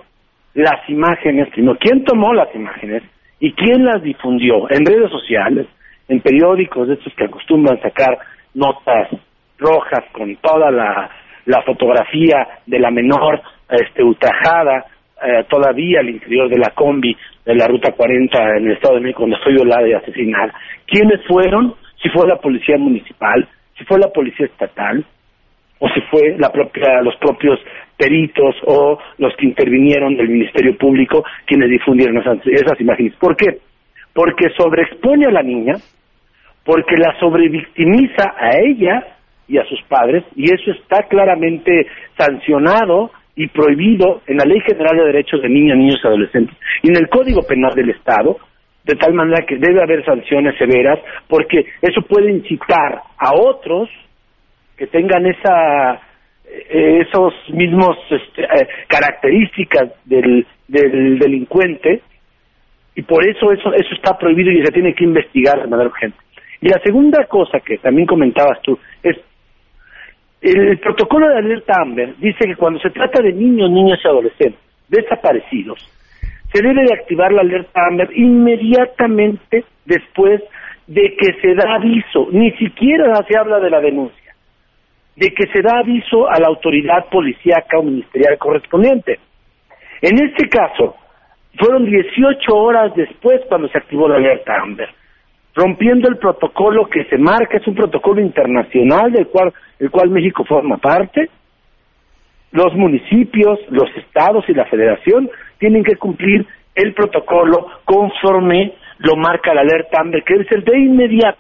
las 0.54 0.88
imágenes, 0.90 1.50
primero, 1.50 1.78
quién 1.80 2.04
tomó 2.04 2.34
las 2.34 2.54
imágenes 2.54 3.04
y 3.40 3.54
quién 3.54 3.86
las 3.86 4.02
difundió 4.02 4.70
en 4.70 4.86
redes 4.86 5.10
sociales, 5.10 5.68
en 6.08 6.20
periódicos 6.22 6.88
de 6.88 6.96
estos 6.96 7.14
que 7.14 7.26
acostumbran 7.26 7.82
sacar 7.82 8.18
notas 8.54 9.10
rojas 9.58 10.04
con 10.12 10.36
toda 10.38 10.72
la, 10.72 11.10
la 11.46 11.62
fotografía 11.64 12.48
de 12.66 12.80
la 12.80 12.92
menor 12.92 13.42
este, 13.70 14.04
ultrajada 14.04 14.86
eh, 15.24 15.46
todavía 15.50 16.02
al 16.02 16.10
interior 16.10 16.50
de 16.50 16.58
la 16.58 16.72
combi 16.72 17.16
de 17.46 17.56
la 17.56 17.68
ruta 17.68 17.92
40 17.92 18.58
en 18.58 18.68
el 18.68 18.74
Estado 18.74 18.96
de 18.96 19.02
México 19.02 19.22
donde 19.22 19.38
fue 19.44 19.54
violada 19.54 19.88
y 19.88 19.94
asesinada. 19.94 20.54
¿Quiénes 20.86 21.26
fueron? 21.28 21.76
Si 22.02 22.10
fue 22.10 22.28
la 22.28 22.36
policía 22.38 22.78
municipal, 22.78 23.48
si 23.78 23.84
fue 23.86 24.00
la 24.00 24.10
policía 24.10 24.46
estatal, 24.46 25.06
o 25.80 25.88
si 25.90 26.02
fue 26.10 26.36
la 26.38 26.52
propia, 26.52 27.02
los 27.02 27.16
propios 27.18 27.60
peritos 27.96 28.56
o 28.66 29.00
los 29.18 29.36
que 29.36 29.46
intervinieron 29.46 30.16
del 30.16 30.30
Ministerio 30.30 30.78
Público 30.78 31.24
quienes 31.46 31.70
difundieron 31.70 32.18
esas, 32.18 32.40
esas 32.46 32.80
imágenes. 32.80 33.14
¿Por 33.16 33.36
qué? 33.36 33.60
Porque 34.14 34.50
sobreexpone 34.58 35.26
a 35.28 35.32
la 35.32 35.44
niña, 35.44 35.76
porque 36.64 36.96
la 36.98 37.18
sobrevictimiza 37.20 38.34
a 38.38 38.58
ella 38.58 39.08
y 39.48 39.58
a 39.58 39.66
sus 39.66 39.82
padres, 39.84 40.24
y 40.36 40.46
eso 40.46 40.72
está 40.72 41.04
claramente 41.08 41.88
sancionado 42.18 43.12
y 43.38 43.48
prohibido 43.48 44.22
en 44.26 44.38
la 44.38 44.46
Ley 44.46 44.60
General 44.62 44.98
de 44.98 45.06
Derechos 45.06 45.42
de 45.44 45.48
Niñas, 45.48 45.78
Niños 45.78 46.00
y 46.04 46.08
Adolescentes 46.08 46.58
y 46.82 46.90
en 46.90 46.98
el 46.98 47.08
Código 47.08 47.44
Penal 47.44 47.74
del 47.76 47.92
Estado, 47.92 48.38
de 48.84 48.96
tal 48.96 49.14
manera 49.14 49.46
que 49.46 49.58
debe 49.58 49.82
haber 49.82 50.04
sanciones 50.04 50.58
severas, 50.58 51.00
porque 51.28 51.66
eso 51.82 52.02
puede 52.02 52.32
incitar 52.32 53.00
a 53.18 53.36
otros 53.36 53.90
que 54.76 54.88
tengan 54.88 55.26
esa 55.28 56.02
eh, 56.50 57.06
esos 57.08 57.34
mismos 57.54 57.96
este, 58.10 58.44
eh, 58.44 58.68
características 58.88 59.92
del, 60.06 60.46
del 60.68 61.20
delincuente 61.20 62.02
y 62.96 63.04
por 63.04 63.24
eso 63.28 63.52
eso 63.52 63.72
eso 63.74 63.94
está 63.94 64.18
prohibido 64.18 64.52
y 64.52 64.66
se 64.66 64.72
tiene 64.72 64.96
que 64.96 65.04
investigar 65.04 65.62
de 65.62 65.68
manera 65.68 65.90
urgente. 65.90 66.18
Y 66.60 66.70
la 66.70 66.82
segunda 66.84 67.26
cosa 67.26 67.60
que 67.60 67.78
también 67.78 68.08
comentabas 68.08 68.60
tú 68.64 68.80
es 69.04 69.16
el 70.52 70.80
protocolo 70.80 71.28
de 71.28 71.38
alerta 71.38 71.74
Amber 71.82 72.16
dice 72.18 72.46
que 72.46 72.56
cuando 72.56 72.80
se 72.80 72.90
trata 72.90 73.22
de 73.22 73.34
niños, 73.34 73.70
niñas 73.70 74.00
y 74.04 74.08
adolescentes 74.08 74.60
desaparecidos, 74.88 75.80
se 76.54 76.62
debe 76.62 76.84
de 76.84 76.94
activar 76.94 77.32
la 77.34 77.42
alerta 77.42 77.86
Amber 77.86 78.10
inmediatamente 78.16 79.66
después 79.86 80.42
de 80.88 81.16
que 81.18 81.34
se 81.42 81.54
da 81.54 81.76
aviso, 81.76 82.30
ni 82.32 82.52
siquiera 82.52 83.14
se 83.28 83.38
habla 83.38 83.60
de 83.60 83.70
la 83.70 83.82
denuncia, 83.82 84.34
de 85.16 85.34
que 85.34 85.48
se 85.52 85.62
da 85.62 85.80
aviso 85.80 86.30
a 86.30 86.40
la 86.40 86.48
autoridad 86.48 87.06
policíaca 87.10 87.78
o 87.78 87.84
ministerial 87.84 88.38
correspondiente. 88.38 89.20
En 90.02 90.24
este 90.26 90.48
caso, 90.48 90.96
fueron 91.58 91.86
18 91.86 92.56
horas 92.56 92.96
después 92.96 93.42
cuando 93.50 93.68
se 93.68 93.78
activó 93.78 94.08
la 94.08 94.16
alerta 94.16 94.62
Amber, 94.62 94.90
rompiendo 95.58 96.08
el 96.08 96.18
protocolo 96.18 96.86
que 96.88 97.04
se 97.06 97.18
marca, 97.18 97.58
es 97.58 97.68
un 97.68 97.74
protocolo 97.74 98.22
internacional 98.22 99.12
del 99.12 99.28
cual, 99.28 99.52
el 99.80 99.90
cual 99.90 100.12
México 100.12 100.46
forma 100.46 100.78
parte. 100.78 101.30
Los 102.52 102.76
municipios, 102.76 103.60
los 103.70 103.90
estados 103.98 104.46
y 104.48 104.54
la 104.54 104.66
federación 104.66 105.30
tienen 105.58 105.84
que 105.84 105.96
cumplir 105.96 106.46
el 106.76 106.94
protocolo 106.94 107.68
conforme 107.86 108.74
lo 109.00 109.16
marca 109.16 109.54
la 109.56 109.62
alerta 109.62 110.00
Amber, 110.00 110.24
que 110.24 110.36
es 110.36 110.52
el 110.52 110.64
de 110.64 110.78
inmediato. 110.78 111.40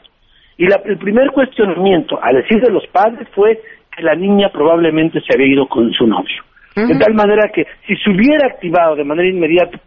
Y 0.57 0.65
la- 0.65 0.81
el 0.85 0.97
primer 0.97 1.29
cuestionamiento, 1.31 2.19
a 2.21 2.33
decir 2.33 2.59
de 2.59 2.71
los 2.71 2.87
padres, 2.87 3.27
fue 3.35 3.61
que 3.95 4.01
la 4.01 4.15
niña 4.15 4.49
probablemente 4.51 5.21
se 5.21 5.33
había 5.33 5.53
ido 5.53 5.67
con 5.67 5.91
su 5.91 6.07
novio. 6.07 6.41
De 6.75 6.93
tal 6.99 7.13
manera 7.15 7.49
que 7.53 7.65
si 7.87 7.95
se 7.97 8.09
hubiera 8.11 8.47
activado 8.47 8.95
de 8.95 9.03
manera 9.03 9.27
inmediata, 9.29 9.79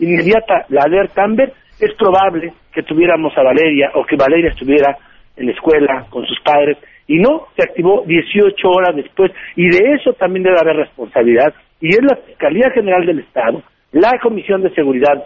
inmediata 0.00 0.66
la 0.70 0.82
alerta 0.82 1.22
Amber, 1.24 1.52
es 1.82 1.94
probable 1.94 2.52
que 2.72 2.82
tuviéramos 2.82 3.36
a 3.36 3.42
Valeria 3.42 3.90
o 3.94 4.04
que 4.04 4.16
Valeria 4.16 4.50
estuviera 4.50 4.96
en 5.36 5.46
la 5.46 5.52
escuela 5.52 6.06
con 6.10 6.24
sus 6.26 6.40
padres 6.40 6.78
y 7.08 7.18
no, 7.18 7.48
se 7.56 7.62
activó 7.64 8.04
18 8.06 8.68
horas 8.68 8.94
después 8.94 9.32
y 9.56 9.68
de 9.68 9.94
eso 9.94 10.12
también 10.12 10.44
debe 10.44 10.60
haber 10.60 10.76
responsabilidad 10.76 11.52
y 11.80 11.88
es 11.88 12.00
la 12.02 12.16
Fiscalía 12.16 12.70
General 12.70 13.04
del 13.04 13.18
Estado, 13.18 13.62
la 13.90 14.18
Comisión 14.22 14.62
de 14.62 14.70
Seguridad 14.74 15.24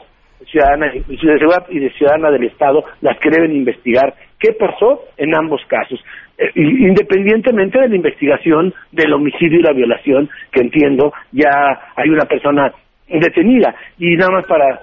Ciudadana 0.50 0.92
y 0.94 1.00
de 1.00 1.38
Seguridad 1.38 1.66
y 1.68 1.78
de 1.78 1.90
Ciudadana 1.92 2.30
del 2.30 2.44
Estado 2.44 2.84
las 3.00 3.18
que 3.18 3.30
deben 3.30 3.54
investigar 3.54 4.14
qué 4.38 4.52
pasó 4.52 5.02
en 5.16 5.34
ambos 5.36 5.60
casos, 5.66 6.02
eh, 6.38 6.50
independientemente 6.54 7.78
de 7.78 7.88
la 7.88 7.96
investigación 7.96 8.72
del 8.92 9.12
homicidio 9.12 9.60
y 9.60 9.62
la 9.62 9.72
violación, 9.72 10.28
que 10.52 10.60
entiendo 10.60 11.12
ya 11.32 11.48
hay 11.96 12.10
una 12.10 12.24
persona 12.24 12.72
detenida. 13.08 13.74
Y 13.98 14.16
nada 14.16 14.30
más 14.32 14.46
para 14.46 14.80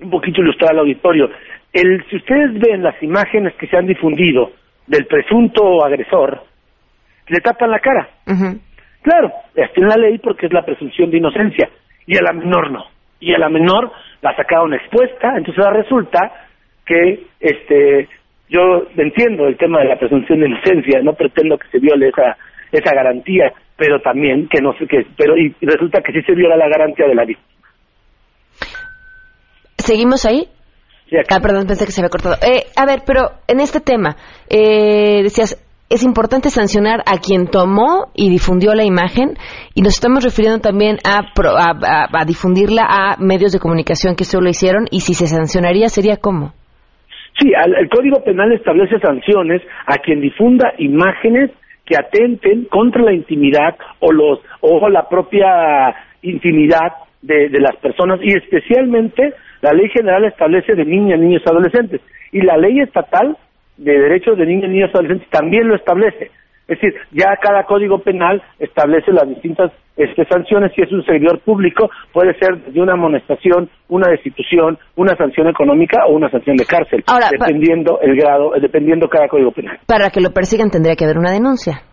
un 0.00 0.10
poquito 0.10 0.40
ilustrar 0.40 0.72
al 0.72 0.80
auditorio, 0.80 1.30
el, 1.72 2.04
si 2.08 2.16
ustedes 2.16 2.58
ven 2.58 2.82
las 2.82 3.00
imágenes 3.02 3.54
que 3.54 3.66
se 3.66 3.76
han 3.76 3.86
difundido 3.86 4.52
del 4.86 5.06
presunto 5.06 5.84
agresor, 5.84 6.42
le 7.28 7.40
tapan 7.40 7.70
la 7.70 7.78
cara. 7.78 8.08
Claro, 9.02 9.32
está 9.54 9.80
en 9.80 9.88
la 9.88 9.96
ley 9.96 10.18
porque 10.18 10.46
es 10.46 10.52
la 10.52 10.64
presunción 10.64 11.10
de 11.10 11.18
inocencia, 11.18 11.68
y 12.06 12.16
a 12.16 12.22
la 12.22 12.32
menor 12.32 12.70
no. 12.70 12.84
Y 13.20 13.34
a 13.34 13.38
la 13.38 13.48
menor 13.48 13.90
la 14.22 14.34
sacaron 14.36 14.74
expuesta, 14.74 15.36
entonces 15.36 15.64
ahora 15.64 15.82
resulta 15.82 16.32
que 16.86 17.20
este 17.40 18.08
yo 18.48 18.86
entiendo 18.96 19.46
el 19.46 19.58
tema 19.58 19.80
de 19.80 19.88
la 19.88 19.98
presunción 19.98 20.40
de 20.40 20.46
inocencia, 20.46 21.00
no 21.02 21.12
pretendo 21.12 21.58
que 21.58 21.68
se 21.68 21.78
viole 21.78 22.08
esa 22.08 22.36
esa 22.72 22.94
garantía, 22.94 23.52
pero 23.76 24.00
también 24.00 24.48
que 24.48 24.60
no 24.60 24.72
sé 24.74 24.86
qué, 24.86 25.06
pero 25.16 25.36
y 25.36 25.54
resulta 25.60 26.00
que 26.00 26.12
sí 26.12 26.22
se 26.22 26.34
viola 26.34 26.56
la 26.56 26.68
garantía 26.68 27.06
de 27.06 27.14
la 27.14 27.24
víctima. 27.24 27.57
¿Seguimos 29.88 30.26
ahí? 30.26 30.44
ah, 31.30 31.40
perdón, 31.40 31.66
pensé 31.66 31.86
que 31.86 31.92
se 31.92 32.02
había 32.02 32.10
cortado. 32.10 32.34
Eh, 32.44 32.68
a 32.76 32.84
ver, 32.84 33.00
pero 33.06 33.40
en 33.48 33.58
este 33.58 33.80
tema, 33.80 34.16
eh, 34.50 35.22
decías, 35.22 35.56
es 35.88 36.04
importante 36.04 36.50
sancionar 36.50 37.00
a 37.06 37.16
quien 37.16 37.46
tomó 37.46 38.12
y 38.14 38.28
difundió 38.28 38.74
la 38.74 38.84
imagen 38.84 39.38
y 39.74 39.80
nos 39.80 39.94
estamos 39.94 40.22
refiriendo 40.22 40.60
también 40.60 40.98
a, 41.08 41.24
a, 41.24 42.24
difundirla 42.26 42.82
a 42.84 43.16
medios 43.16 43.52
de 43.52 43.60
comunicación 43.60 44.14
que 44.14 44.24
solo 44.24 44.44
lo 44.44 44.50
hicieron 44.50 44.84
y 44.90 45.00
si 45.00 45.14
se 45.14 45.26
sancionaría 45.26 45.88
sería 45.88 46.18
cómo. 46.18 46.52
Sí, 47.40 47.50
el 47.56 47.88
Código 47.88 48.22
Penal 48.22 48.52
establece 48.52 49.00
sanciones 49.00 49.62
a 49.86 49.96
quien 50.04 50.20
difunda 50.20 50.74
imágenes 50.76 51.50
que 51.86 51.96
atenten 51.96 52.66
contra 52.66 53.00
la 53.00 53.14
intimidad 53.14 53.74
o 54.00 54.12
los 54.12 54.40
o 54.60 54.86
la 54.90 55.08
propia 55.08 55.96
intimidad 56.20 56.92
de, 57.22 57.48
de 57.48 57.60
las 57.60 57.76
personas 57.76 58.20
y 58.22 58.36
especialmente 58.36 59.32
la 59.60 59.72
ley 59.72 59.88
general 59.88 60.24
establece 60.24 60.74
de 60.74 60.84
niñas, 60.84 61.18
niños, 61.18 61.42
adolescentes 61.46 62.00
y 62.32 62.42
la 62.42 62.56
ley 62.56 62.80
estatal 62.80 63.36
de 63.76 63.92
derechos 63.92 64.36
de 64.36 64.46
niños, 64.46 64.70
niños, 64.70 64.90
adolescentes 64.92 65.28
también 65.30 65.68
lo 65.68 65.76
establece. 65.76 66.30
Es 66.68 66.78
decir, 66.78 66.94
ya 67.12 67.34
cada 67.40 67.64
código 67.64 68.00
penal 68.00 68.42
establece 68.58 69.10
las 69.10 69.26
distintas 69.26 69.72
este, 69.96 70.26
sanciones. 70.26 70.72
Si 70.76 70.82
es 70.82 70.92
un 70.92 71.02
servidor 71.02 71.40
público, 71.40 71.88
puede 72.12 72.38
ser 72.38 72.58
de 72.58 72.80
una 72.80 72.92
amonestación, 72.92 73.70
una 73.88 74.10
destitución, 74.10 74.78
una 74.96 75.16
sanción 75.16 75.48
económica 75.48 76.04
o 76.06 76.12
una 76.12 76.30
sanción 76.30 76.56
de 76.56 76.66
cárcel, 76.66 77.02
dependiendo 77.32 78.00
el 78.02 78.14
grado, 78.16 78.52
dependiendo 78.60 79.08
cada 79.08 79.28
código 79.28 79.50
penal. 79.52 79.78
Para 79.86 80.10
que 80.10 80.20
lo 80.20 80.30
persigan 80.30 80.70
tendría 80.70 80.94
que 80.94 81.04
haber 81.04 81.16
una 81.16 81.32
denuncia. 81.32 81.87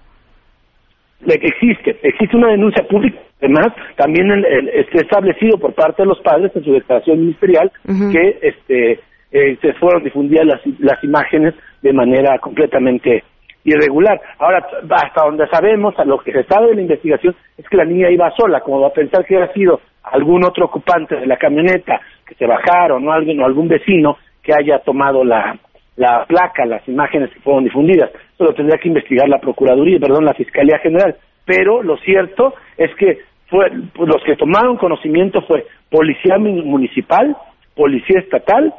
Existe, 1.28 1.98
existe 2.04 2.38
una 2.38 2.52
denuncia 2.52 2.86
pública. 2.88 3.20
Además, 3.40 3.68
también 3.96 4.32
está 4.74 5.02
establecido 5.02 5.58
por 5.58 5.74
parte 5.74 6.04
de 6.04 6.08
los 6.08 6.20
padres 6.22 6.52
en 6.56 6.64
su 6.64 6.74
declaración 6.74 7.20
ministerial 7.20 7.72
que 8.12 8.40
este, 8.42 9.00
eh, 9.32 9.58
se 9.62 9.74
fueron 9.74 10.04
difundidas 10.04 10.46
las, 10.46 10.62
las 10.80 11.04
imágenes 11.04 11.54
de 11.82 11.94
manera 11.94 12.40
completamente 12.40 13.24
irregular. 13.66 14.22
Ahora, 14.40 14.66
hasta 14.90 15.26
donde 15.26 15.48
sabemos, 15.48 15.98
a 15.98 16.06
lo 16.06 16.20
que 16.20 16.32
se 16.32 16.44
sabe 16.44 16.68
de 16.68 16.76
la 16.76 16.82
investigación, 16.82 17.36
es 17.58 17.68
que 17.68 17.78
la 17.78 17.86
niña 17.86 18.10
iba 18.10 18.32
sola, 18.38 18.62
como 18.62 18.82
va 18.82 18.88
a 18.88 18.94
pensar 18.94 19.26
que 19.26 19.36
hubiera 19.36 19.52
sido 19.54 19.82
algún 20.04 20.46
otro 20.46 20.66
ocupante 20.66 21.16
de 21.16 21.26
la 21.26 21.38
camioneta, 21.38 22.00
que 22.26 22.36
se 22.36 22.46
bajaron, 22.46 23.08
o 23.08 23.12
alguien 23.12 23.40
o 23.42 23.46
algún 23.46 23.68
vecino 23.68 24.18
que 24.44 24.54
haya 24.54 24.80
tomado 24.80 25.24
la, 25.24 25.58
la 25.96 26.26
placa, 26.26 26.66
las 26.66 26.88
imágenes 26.88 27.32
que 27.32 27.40
fueron 27.40 27.64
difundidas. 27.64 28.12
Lo 28.40 28.54
tendría 28.54 28.78
que 28.78 28.90
investigar 28.90 29.30
la 29.30 29.40
Procuraduría, 29.40 30.00
perdón, 30.00 30.26
la 30.26 30.34
Fiscalía 30.34 30.80
General. 30.80 31.16
Pero 31.46 31.84
lo 31.84 31.98
cierto 31.98 32.54
es 32.78 32.94
que 32.96 33.20
fue, 33.50 33.70
pues, 33.94 34.10
los 34.10 34.24
que 34.26 34.36
tomaron 34.36 34.78
conocimiento 34.78 35.42
fue 35.44 35.66
Policía 35.90 36.38
Municipal, 36.38 37.36
Policía 37.76 38.20
Estatal 38.20 38.74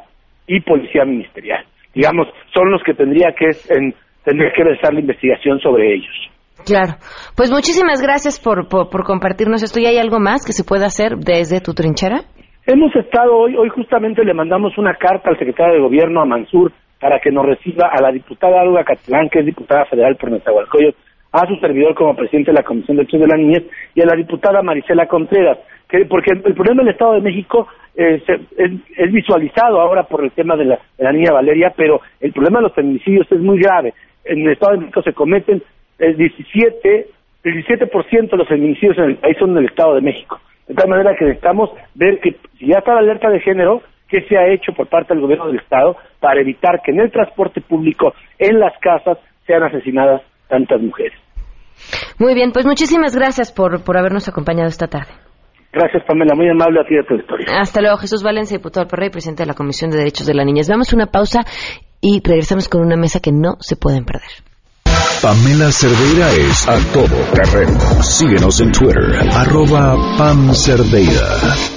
y 0.47 0.59
Policía 0.61 1.05
Ministerial 1.05 1.65
digamos, 1.97 2.27
son 2.53 2.69
los 2.69 2.81
que 2.83 2.93
tendría 2.93 3.33
que 3.33 3.49
en, 3.73 3.93
tendría 4.23 4.51
que 4.55 4.63
realizar 4.63 4.93
la 4.93 4.99
investigación 4.99 5.59
sobre 5.59 5.95
ellos. 5.95 6.13
Claro. 6.63 6.93
Pues 7.35 7.49
muchísimas 7.49 8.01
gracias 8.01 8.39
por, 8.39 8.67
por, 8.69 9.03
compartirnos 9.03 9.63
esto. 9.63 9.79
¿Y 9.79 9.85
hay 9.85 9.97
algo 9.97 10.19
más 10.19 10.45
que 10.45 10.53
se 10.53 10.63
pueda 10.63 10.85
hacer 10.85 11.17
desde 11.17 11.59
tu 11.59 11.73
trinchera? 11.73 12.21
Hemos 12.65 12.95
estado 12.95 13.35
hoy, 13.35 13.55
hoy 13.55 13.69
justamente 13.69 14.23
le 14.23 14.33
mandamos 14.33 14.77
una 14.77 14.95
carta 14.95 15.29
al 15.29 15.39
secretario 15.39 15.75
de 15.75 15.81
Gobierno, 15.81 16.21
a 16.21 16.25
Mansur, 16.25 16.71
para 16.99 17.19
que 17.19 17.31
nos 17.31 17.45
reciba 17.45 17.87
a 17.87 18.01
la 18.01 18.11
diputada 18.11 18.61
Alba 18.61 18.83
Catalán, 18.83 19.29
que 19.29 19.39
es 19.39 19.45
diputada 19.45 19.85
federal 19.85 20.15
por 20.15 20.31
Nezahualcóyotl, 20.31 20.97
a 21.31 21.45
su 21.47 21.55
servidor 21.57 21.93
como 21.93 22.15
presidente 22.15 22.51
de 22.51 22.57
la 22.57 22.63
Comisión 22.63 22.97
de 22.97 23.03
Derechos 23.03 23.21
de 23.21 23.27
la 23.27 23.37
Niñez, 23.37 23.63
y 23.93 24.01
a 24.01 24.05
la 24.05 24.15
diputada 24.15 24.61
Marisela 24.61 25.07
Contreras, 25.07 25.57
que, 25.87 26.05
porque 26.05 26.31
el 26.31 26.53
problema 26.53 26.83
del 26.83 26.93
Estado 26.93 27.13
de 27.13 27.21
México 27.21 27.67
eh, 27.95 28.21
es, 28.57 29.11
visualizado 29.11 29.81
ahora 29.81 30.03
por 30.03 30.23
el 30.23 30.31
tema 30.31 30.55
de 30.55 30.65
la, 30.65 31.11
niña 31.11 31.31
Valeria, 31.31 31.73
pero 31.75 32.01
el 32.19 32.31
problema 32.31 32.59
de 32.59 32.63
los 32.63 32.73
feminicidios 32.73 33.25
es 33.31 33.39
muy 33.39 33.59
grave. 33.59 33.93
En 34.23 34.41
el 34.41 34.53
Estado 34.53 34.73
de 34.73 34.79
México 34.79 35.01
se 35.01 35.13
cometen 35.13 35.63
el 35.97 36.15
17, 36.15 37.07
el 37.43 37.65
17% 37.65 38.29
de 38.29 38.37
los 38.37 38.47
feminicidios 38.47 38.97
en 38.99 39.03
el 39.05 39.15
país 39.15 39.37
son 39.39 39.51
en 39.51 39.57
el 39.57 39.65
Estado 39.65 39.95
de 39.95 40.01
México. 40.01 40.39
De 40.67 40.75
tal 40.75 40.89
manera 40.89 41.15
que 41.15 41.25
necesitamos 41.25 41.71
ver 41.95 42.19
que 42.19 42.35
si 42.59 42.67
ya 42.67 42.79
está 42.79 42.93
la 42.93 42.99
alerta 42.99 43.29
de 43.29 43.39
género, 43.39 43.81
qué 44.07 44.21
se 44.27 44.37
ha 44.37 44.47
hecho 44.47 44.73
por 44.73 44.87
parte 44.87 45.13
del 45.13 45.21
gobierno 45.21 45.47
del 45.47 45.59
Estado 45.59 45.95
para 46.19 46.41
evitar 46.41 46.81
que 46.83 46.91
en 46.91 46.99
el 46.99 47.11
transporte 47.11 47.61
público, 47.61 48.13
en 48.39 48.59
las 48.59 48.73
casas, 48.79 49.17
sean 49.45 49.63
asesinadas 49.63 50.21
tantas 50.47 50.81
mujeres. 50.81 51.17
Muy 52.19 52.33
bien, 52.33 52.51
pues 52.51 52.65
muchísimas 52.65 53.15
gracias 53.15 53.51
por, 53.51 53.83
por 53.83 53.97
habernos 53.97 54.27
acompañado 54.27 54.67
esta 54.67 54.87
tarde. 54.87 55.11
Gracias, 55.71 56.03
Pamela. 56.07 56.33
Muy 56.35 56.49
amable 56.49 56.79
a 56.79 56.83
ti 56.85 56.95
y 56.95 56.97
a 56.97 57.03
tu 57.03 57.15
historia. 57.15 57.45
Hasta 57.59 57.81
luego, 57.81 57.97
Jesús 57.97 58.23
Valencia, 58.23 58.57
diputado 58.57 58.87
del 58.87 59.07
y 59.07 59.11
presidente 59.11 59.43
de 59.43 59.47
la 59.47 59.53
Comisión 59.53 59.91
de 59.91 59.97
Derechos 59.97 60.25
de 60.25 60.33
la 60.33 60.43
Niñez. 60.43 60.67
Damos 60.67 60.93
una 60.93 61.07
pausa 61.07 61.41
y 62.01 62.21
regresamos 62.23 62.67
con 62.67 62.81
una 62.81 62.95
mesa 62.95 63.19
que 63.19 63.31
no 63.31 63.57
se 63.59 63.75
pueden 63.75 64.05
perder. 64.05 64.29
Pamela 65.21 65.71
Cerdeira 65.71 66.29
es 66.31 66.67
a 66.67 66.77
todo 66.93 67.17
terreno. 67.33 67.79
Síguenos 68.01 68.61
en 68.61 68.71
Twitter, 68.71 69.03
arroba 69.33 69.95
Pam 70.17 70.53
Cerdeira. 70.53 71.76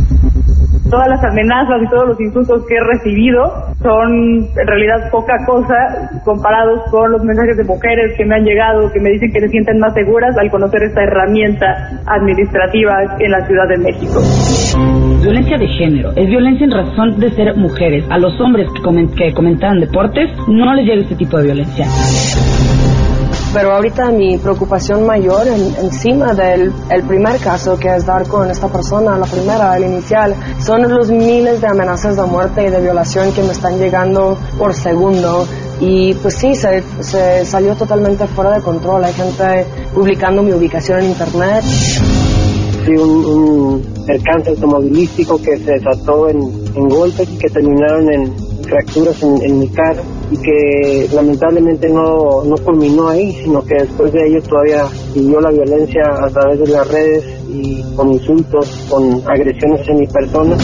todas 0.91 1.07
las 1.07 1.23
amenazas 1.23 1.81
y 1.81 1.87
todos 1.87 2.09
los 2.09 2.19
insultos 2.19 2.63
que 2.67 2.75
he 2.75 2.83
recibido 2.83 3.41
son 3.81 4.11
en 4.43 4.67
realidad 4.67 5.09
poca 5.09 5.33
cosa 5.47 6.11
comparados 6.23 6.81
con 6.91 7.11
los 7.11 7.23
mensajes 7.23 7.57
de 7.57 7.63
mujeres 7.63 8.13
que 8.17 8.25
me 8.25 8.35
han 8.35 8.43
llegado, 8.43 8.91
que 8.91 8.99
me 8.99 9.09
dicen 9.09 9.31
que 9.31 9.39
se 9.39 9.47
sienten 9.47 9.79
más 9.79 9.93
seguras 9.93 10.37
al 10.37 10.51
conocer 10.51 10.83
esta 10.83 11.01
herramienta 11.01 11.65
administrativa 12.05 12.93
en 13.19 13.31
la 13.31 13.47
Ciudad 13.47 13.67
de 13.67 13.77
México. 13.77 14.21
Violencia 15.23 15.57
de 15.57 15.67
género 15.67 16.11
es 16.15 16.27
violencia 16.27 16.65
en 16.65 16.71
razón 16.71 17.19
de 17.19 17.31
ser 17.31 17.55
mujeres. 17.55 18.03
A 18.09 18.17
los 18.17 18.39
hombres 18.41 18.67
que, 18.75 18.81
que 19.15 19.33
comentan 19.33 19.79
deportes 19.79 20.29
no 20.47 20.73
les 20.73 20.85
llega 20.85 21.01
este 21.01 21.15
tipo 21.15 21.37
de 21.37 21.45
violencia. 21.45 21.85
Pero 23.53 23.73
ahorita 23.73 24.11
mi 24.11 24.37
preocupación 24.37 25.05
mayor 25.05 25.45
encima 25.45 26.33
del 26.33 26.71
el 26.89 27.03
primer 27.03 27.37
caso, 27.39 27.77
que 27.77 27.93
es 27.93 28.05
dar 28.05 28.25
con 28.27 28.49
esta 28.49 28.69
persona, 28.69 29.17
la 29.17 29.25
primera, 29.25 29.75
el 29.75 29.83
inicial, 29.83 30.33
son 30.59 30.83
los 30.83 31.11
miles 31.11 31.59
de 31.59 31.67
amenazas 31.67 32.15
de 32.15 32.23
muerte 32.23 32.65
y 32.65 32.69
de 32.69 32.79
violación 32.81 33.33
que 33.33 33.43
me 33.43 33.51
están 33.51 33.77
llegando 33.77 34.37
por 34.57 34.73
segundo. 34.73 35.45
Y 35.81 36.13
pues 36.13 36.35
sí, 36.35 36.55
se, 36.55 36.81
se 37.01 37.45
salió 37.45 37.75
totalmente 37.75 38.25
fuera 38.27 38.51
de 38.51 38.61
control. 38.61 39.03
Hay 39.03 39.13
gente 39.13 39.65
publicando 39.93 40.41
mi 40.43 40.53
ubicación 40.53 41.01
en 41.01 41.07
internet. 41.07 41.63
Sí, 41.65 42.91
un, 42.91 43.25
un 43.25 44.47
automovilístico 44.47 45.41
que 45.41 45.57
se 45.57 45.77
trató 45.79 46.29
en, 46.29 46.39
en 46.75 46.87
golpes 46.87 47.29
y 47.29 47.37
que 47.37 47.49
terminaron 47.49 48.13
en 48.13 48.33
fracturas 48.63 49.21
en, 49.23 49.43
en 49.43 49.59
mi 49.59 49.67
cara 49.69 50.01
y 50.31 50.37
que 50.37 51.09
lamentablemente 51.13 51.89
no, 51.89 52.43
no 52.45 52.55
culminó 52.63 53.09
ahí, 53.09 53.33
sino 53.43 53.61
que 53.63 53.75
después 53.75 54.11
de 54.13 54.27
ello 54.27 54.41
todavía 54.41 54.85
vivió 55.13 55.41
la 55.41 55.51
violencia 55.51 56.03
a 56.23 56.29
través 56.29 56.59
de 56.59 56.67
las 56.67 56.87
redes 56.89 57.23
y 57.49 57.83
con 57.95 58.13
insultos, 58.13 58.87
con 58.89 59.21
agresiones 59.27 59.87
en 59.89 59.99
mi 59.99 60.07
persona. 60.07 60.55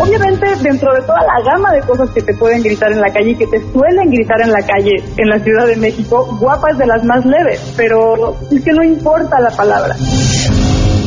Obviamente, 0.00 0.46
dentro 0.62 0.94
de 0.94 1.02
toda 1.02 1.18
la 1.20 1.52
gama 1.52 1.72
de 1.72 1.80
cosas 1.82 2.08
que 2.10 2.22
te 2.22 2.32
pueden 2.34 2.62
gritar 2.62 2.92
en 2.92 3.00
la 3.00 3.12
calle 3.12 3.32
y 3.32 3.34
que 3.34 3.46
te 3.46 3.60
suelen 3.72 4.10
gritar 4.10 4.40
en 4.40 4.50
la 4.50 4.62
calle 4.62 4.92
en 5.18 5.28
la 5.28 5.38
Ciudad 5.40 5.66
de 5.66 5.76
México, 5.76 6.26
guapa 6.40 6.70
es 6.70 6.78
de 6.78 6.86
las 6.86 7.04
más 7.04 7.24
leves, 7.26 7.74
pero 7.76 8.34
es 8.50 8.64
que 8.64 8.72
no 8.72 8.82
importa 8.84 9.38
la 9.40 9.50
palabra. 9.50 9.94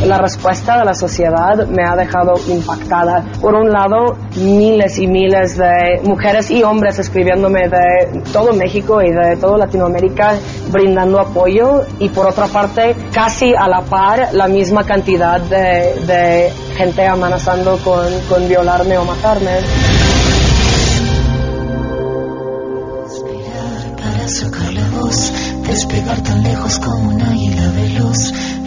La 0.06 0.20
respuesta 0.20 0.78
de 0.78 0.86
la 0.86 0.94
sociedad 0.94 1.68
me 1.68 1.84
ha 1.84 1.96
dejado 1.96 2.34
impactada. 2.48 3.26
Por 3.42 3.56
un 3.56 3.72
lado, 3.72 4.16
miles 4.38 5.00
y 5.00 5.08
miles 5.08 5.58
de 5.58 6.00
mujeres 6.04 6.52
y 6.52 6.62
hombres 6.62 7.00
escribiéndome 7.00 7.68
de 7.70 8.22
todo 8.32 8.54
México 8.54 9.02
y 9.02 9.12
de 9.12 9.36
toda 9.38 9.58
Latinoamérica 9.58 10.36
brindando 10.72 11.20
apoyo 11.20 11.86
y 11.98 12.10
por 12.10 12.28
otra 12.28 12.46
parte, 12.46 12.96
casi 13.12 13.56
a 13.56 13.68
la 13.68 13.82
par, 13.82 14.30
la 14.34 14.48
misma 14.48 14.84
cantidad 14.84 15.42
de, 15.42 16.52
gente 16.78 17.08
amenazando 17.08 17.80
con, 17.84 18.48
violarme 18.48 19.00
o 19.00 19.06
matarme. 19.06 19.58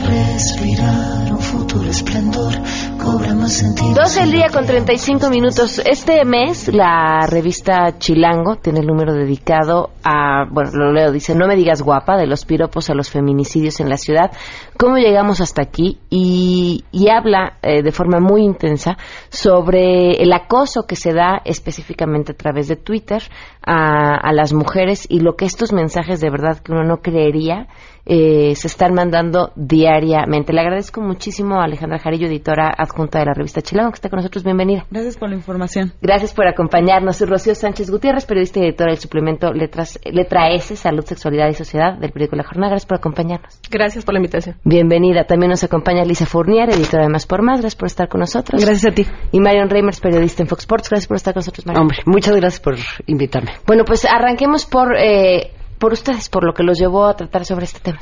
Respirar 0.04 1.32
un 1.32 1.40
futuro 1.40 1.88
esplendor, 1.90 2.52
cobra 3.02 3.34
más 3.34 3.54
sentido. 3.54 3.94
12 3.94 4.22
el 4.22 4.32
día 4.32 4.48
con 4.52 4.66
35 4.66 5.30
minutos. 5.30 5.80
Este 5.84 6.24
mes 6.24 6.72
la 6.72 7.26
revista 7.26 7.98
Chilango 7.98 8.56
tiene 8.56 8.80
el 8.80 8.86
número 8.86 9.14
dedicado 9.14 9.90
a, 10.04 10.44
bueno, 10.50 10.70
lo 10.74 10.92
leo, 10.92 11.12
dice, 11.12 11.34
no 11.34 11.46
me 11.46 11.56
digas 11.56 11.82
guapa, 11.82 12.16
de 12.16 12.26
los 12.26 12.44
piropos 12.44 12.90
a 12.90 12.94
los 12.94 13.10
feminicidios 13.10 13.80
en 13.80 13.88
la 13.88 13.96
ciudad, 13.96 14.30
cómo 14.76 14.96
llegamos 14.96 15.40
hasta 15.40 15.62
aquí 15.62 15.98
y, 16.10 16.84
y 16.92 17.08
habla 17.08 17.58
eh, 17.62 17.82
de 17.82 17.92
forma 17.92 18.20
muy 18.20 18.42
intensa 18.42 18.96
sobre 19.28 20.22
el 20.22 20.32
acoso 20.32 20.84
que 20.86 20.96
se 20.96 21.12
da 21.12 21.40
específicamente 21.44 22.32
a 22.32 22.36
través 22.36 22.68
de 22.68 22.76
Twitter 22.76 23.22
a, 23.64 24.16
a 24.16 24.32
las 24.32 24.52
mujeres 24.52 25.06
y 25.08 25.20
lo 25.20 25.36
que 25.36 25.44
estos 25.44 25.72
mensajes 25.72 26.20
de 26.20 26.30
verdad 26.30 26.58
que 26.58 26.72
uno 26.72 26.84
no 26.84 26.98
creería 26.98 27.68
eh, 28.10 28.54
se 28.54 28.68
están 28.68 28.94
mandando 28.94 29.52
diariamente. 29.54 30.54
Le 30.54 30.62
agradezco 30.62 31.02
muchísimo 31.02 31.60
a 31.60 31.64
Alejandra 31.64 31.98
Jarillo, 31.98 32.26
editora 32.26 32.72
adjunta 32.76 33.18
de 33.18 33.26
la 33.26 33.34
revista 33.34 33.60
Chilango, 33.60 33.90
que 33.90 33.96
está 33.96 34.08
con 34.08 34.16
nosotros. 34.16 34.42
Bienvenida. 34.44 34.86
Gracias 34.90 35.18
por 35.18 35.28
la 35.28 35.36
información. 35.36 35.92
Gracias 36.00 36.32
por 36.32 36.46
acompañarnos. 36.46 37.16
Soy 37.16 37.28
Rocío 37.28 37.54
Sánchez 37.54 37.90
Gutiérrez, 37.90 38.24
periodista 38.24 38.60
y 38.60 38.64
editora 38.64 38.92
del 38.92 38.98
suplemento 38.98 39.52
Letras, 39.52 40.00
Letra 40.04 40.50
S, 40.52 40.74
Salud, 40.74 41.04
Sexualidad 41.04 41.48
y 41.50 41.54
Sociedad 41.54 41.98
del 41.98 42.10
periódico 42.10 42.36
La 42.36 42.44
Jornada. 42.44 42.70
Gracias 42.70 42.86
por 42.86 42.96
acompañarnos. 42.96 43.60
Gracias 43.70 44.06
por 44.06 44.14
la 44.14 44.20
invitación. 44.20 44.56
Bienvenida. 44.64 45.24
También 45.24 45.50
nos 45.50 45.62
acompaña 45.62 46.02
Lisa 46.04 46.24
Fournier, 46.24 46.70
editora 46.70 47.02
de 47.02 47.10
Más 47.10 47.26
por 47.26 47.42
Más. 47.42 47.60
Gracias 47.60 47.76
por 47.76 47.88
estar 47.88 48.08
con 48.08 48.20
nosotros. 48.20 48.64
Gracias 48.64 48.90
a 48.90 48.94
ti. 48.94 49.06
Y 49.32 49.40
Marion 49.40 49.68
Reimers, 49.68 50.00
periodista 50.00 50.42
en 50.42 50.48
Fox 50.48 50.62
Sports. 50.62 50.88
Gracias 50.88 51.08
por 51.08 51.16
estar 51.16 51.34
con 51.34 51.40
nosotros, 51.40 51.66
Marion. 51.66 51.82
Hombre, 51.82 51.98
muchas 52.06 52.34
gracias 52.34 52.60
por 52.60 52.76
invitarme. 53.06 53.52
Bueno, 53.66 53.84
pues 53.84 54.06
arranquemos 54.06 54.64
por, 54.64 54.96
eh, 54.96 55.52
por 55.78 55.92
ustedes, 55.92 56.28
por 56.28 56.44
lo 56.44 56.52
que 56.52 56.62
los 56.62 56.78
llevó 56.78 57.06
a 57.06 57.16
tratar 57.16 57.44
sobre 57.44 57.64
este 57.64 57.80
tema. 57.80 58.00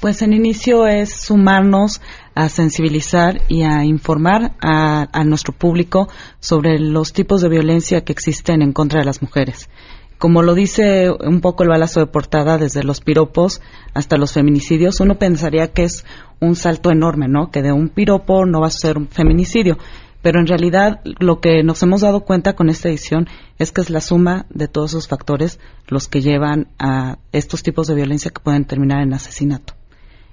Pues 0.00 0.20
en 0.22 0.32
inicio 0.32 0.86
es 0.86 1.22
sumarnos 1.22 2.02
a 2.34 2.48
sensibilizar 2.48 3.40
y 3.48 3.62
a 3.62 3.84
informar 3.84 4.52
a, 4.60 5.08
a, 5.12 5.24
nuestro 5.24 5.54
público 5.54 6.08
sobre 6.40 6.78
los 6.78 7.12
tipos 7.12 7.40
de 7.40 7.48
violencia 7.48 8.04
que 8.04 8.12
existen 8.12 8.60
en 8.60 8.72
contra 8.72 9.00
de 9.00 9.06
las 9.06 9.22
mujeres. 9.22 9.70
Como 10.18 10.42
lo 10.42 10.54
dice 10.54 11.10
un 11.10 11.40
poco 11.40 11.64
el 11.64 11.68
balazo 11.70 12.00
de 12.00 12.06
portada, 12.06 12.56
desde 12.56 12.82
los 12.82 13.00
piropos 13.00 13.60
hasta 13.94 14.16
los 14.16 14.32
feminicidios, 14.32 15.00
uno 15.00 15.16
pensaría 15.18 15.72
que 15.72 15.84
es 15.84 16.04
un 16.40 16.54
salto 16.54 16.90
enorme, 16.90 17.26
¿no? 17.28 17.50
Que 17.50 17.62
de 17.62 17.72
un 17.72 17.88
piropo 17.88 18.46
no 18.46 18.60
va 18.60 18.68
a 18.68 18.70
ser 18.70 18.96
un 18.96 19.08
feminicidio. 19.08 19.76
Pero 20.24 20.40
en 20.40 20.46
realidad 20.46 21.02
lo 21.20 21.38
que 21.38 21.62
nos 21.62 21.82
hemos 21.82 22.00
dado 22.00 22.24
cuenta 22.24 22.54
con 22.54 22.70
esta 22.70 22.88
edición 22.88 23.28
es 23.58 23.72
que 23.72 23.82
es 23.82 23.90
la 23.90 24.00
suma 24.00 24.46
de 24.48 24.68
todos 24.68 24.92
esos 24.92 25.06
factores 25.06 25.60
los 25.86 26.08
que 26.08 26.22
llevan 26.22 26.68
a 26.78 27.18
estos 27.32 27.62
tipos 27.62 27.88
de 27.88 27.94
violencia 27.94 28.30
que 28.30 28.40
pueden 28.40 28.64
terminar 28.64 29.02
en 29.02 29.12
asesinato. 29.12 29.74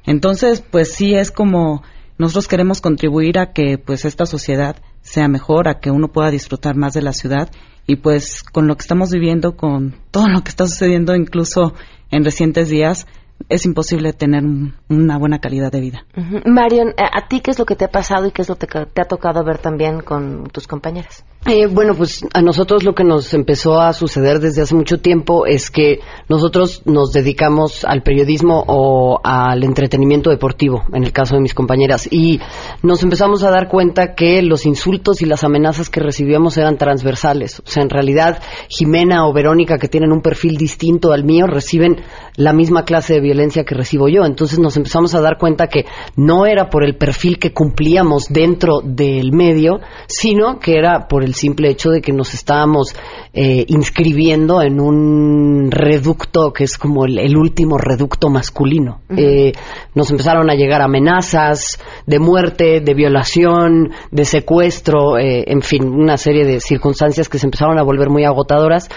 Entonces, 0.06 0.62
pues 0.62 0.94
sí 0.94 1.14
es 1.14 1.30
como 1.30 1.84
nosotros 2.18 2.48
queremos 2.48 2.80
contribuir 2.80 3.38
a 3.38 3.52
que 3.52 3.78
pues 3.78 4.06
esta 4.06 4.26
sociedad 4.26 4.78
sea 5.02 5.28
mejor, 5.28 5.68
a 5.68 5.82
que 5.82 5.92
uno 5.92 6.08
pueda 6.08 6.32
disfrutar 6.32 6.78
más 6.78 6.94
de 6.94 7.02
la 7.02 7.12
ciudad 7.12 7.52
y 7.86 7.98
pues 7.98 8.44
con 8.44 8.68
lo 8.68 8.78
que 8.78 8.84
estamos 8.84 9.12
viviendo, 9.12 9.58
con 9.58 9.94
todo 10.10 10.30
lo 10.30 10.42
que 10.42 10.52
está 10.52 10.68
sucediendo 10.68 11.18
incluso 11.18 11.74
en 12.12 12.24
recientes 12.24 12.70
días, 12.70 13.08
es 13.50 13.66
imposible 13.66 14.14
tener 14.14 14.44
un, 14.44 14.76
una 14.90 15.18
buena 15.18 15.40
calidad 15.40 15.72
de 15.72 15.80
vida. 15.80 16.06
Marion, 16.46 16.94
¿a 16.98 17.28
ti 17.28 17.42
qué 17.42 17.52
es 17.52 17.60
lo 17.60 17.66
que 17.66 17.76
te 17.76 17.86
ha 17.86 17.92
pasado 17.92 18.28
y 18.28 18.32
qué 18.32 18.42
es 18.42 18.50
lo 18.50 18.58
que 18.58 18.68
te 18.68 19.02
ha 19.02 19.06
tocado 19.06 19.44
ver 19.44 19.58
también 19.58 20.02
con 20.02 20.48
tus 20.52 20.68
compañeras? 20.68 21.26
Eh, 21.48 21.66
bueno, 21.66 21.96
pues 21.96 22.24
a 22.36 22.42
nosotros 22.44 22.84
lo 22.84 22.94
que 22.94 23.04
nos 23.04 23.34
empezó 23.34 23.82
a 23.82 23.94
suceder 23.94 24.40
desde 24.40 24.62
hace 24.62 24.76
mucho 24.76 25.00
tiempo 25.00 25.48
es 25.48 25.72
que 25.72 26.00
nosotros 26.30 26.84
nos 26.86 27.14
dedicamos 27.14 27.84
al 27.84 28.04
periodismo 28.04 28.64
o 28.68 29.20
al 29.24 29.64
entretenimiento 29.64 30.30
deportivo, 30.30 30.84
en 30.94 31.04
el 31.04 31.12
caso 31.12 31.34
de 31.34 31.42
mis 31.42 31.56
compañeras, 31.56 32.08
y 32.12 32.40
nos 32.84 33.02
empezamos 33.02 33.42
a 33.42 33.50
dar 33.50 33.70
cuenta 33.70 34.14
que 34.14 34.44
los 34.44 34.68
insultos 34.68 35.24
y 35.24 35.26
las 35.26 35.44
amenazas 35.44 35.90
que 35.90 36.00
recibíamos 36.00 36.58
eran 36.58 36.78
transversales. 36.78 37.60
O 37.66 37.68
sea, 37.68 37.82
en 37.82 37.90
realidad, 37.90 38.40
Jimena 38.70 39.28
o 39.28 39.34
Verónica, 39.34 39.80
que 39.80 39.88
tienen 39.88 40.12
un 40.12 40.22
perfil 40.22 40.58
distinto 40.58 41.12
al 41.12 41.24
mío, 41.24 41.48
reciben 41.48 42.04
la 42.36 42.54
misma 42.54 42.86
clase 42.86 43.16
de 43.16 43.22
violencia 43.22 43.66
que 43.66 43.74
recibo 43.74 44.08
yo. 44.08 44.26
Entonces 44.26 44.60
nos 44.60 44.78
empezamos 44.78 45.16
a 45.16 45.22
dar 45.22 45.40
cuenta 45.40 45.68
que 45.68 45.86
no 46.16 46.46
era 46.46 46.70
por 46.70 46.84
el 46.84 46.98
perfil 46.98 47.40
que 47.40 47.52
cumplíamos 47.52 48.28
dentro 48.30 48.82
del 48.84 49.32
medio, 49.32 49.80
sino 50.08 50.60
que 50.60 50.78
era 50.78 51.08
por 51.08 51.24
el 51.24 51.31
simple 51.34 51.70
hecho 51.70 51.90
de 51.90 52.02
que 52.02 52.12
nos 52.12 52.34
estábamos 52.34 52.96
eh, 53.34 53.66
inscribiendo 53.68 54.62
en 54.62 54.80
un 54.80 55.70
reducto 55.72 56.52
que 56.54 56.64
es 56.66 56.78
como 56.78 57.06
el, 57.06 57.18
el 57.20 57.38
último 57.38 57.78
reducto 57.78 58.30
masculino. 58.30 59.02
Uh 59.10 59.14
-huh. 59.14 59.20
eh, 59.20 59.54
nos 59.96 60.12
empezaron 60.12 60.50
a 60.50 60.56
llegar 60.56 60.82
amenazas 60.82 61.80
de 62.06 62.20
muerte, 62.20 62.82
de 62.82 62.94
violación, 62.94 63.92
de 64.12 64.26
secuestro, 64.26 65.18
eh, 65.18 65.46
en 65.48 65.62
fin, 65.62 65.86
una 65.88 66.18
serie 66.18 66.46
de 66.46 66.60
circunstancias 66.60 67.30
que 67.30 67.40
se 67.40 67.48
empezaron 67.48 67.78
a 67.80 67.84
volver 67.84 68.10
muy 68.10 68.26
agotadoras 68.26 68.90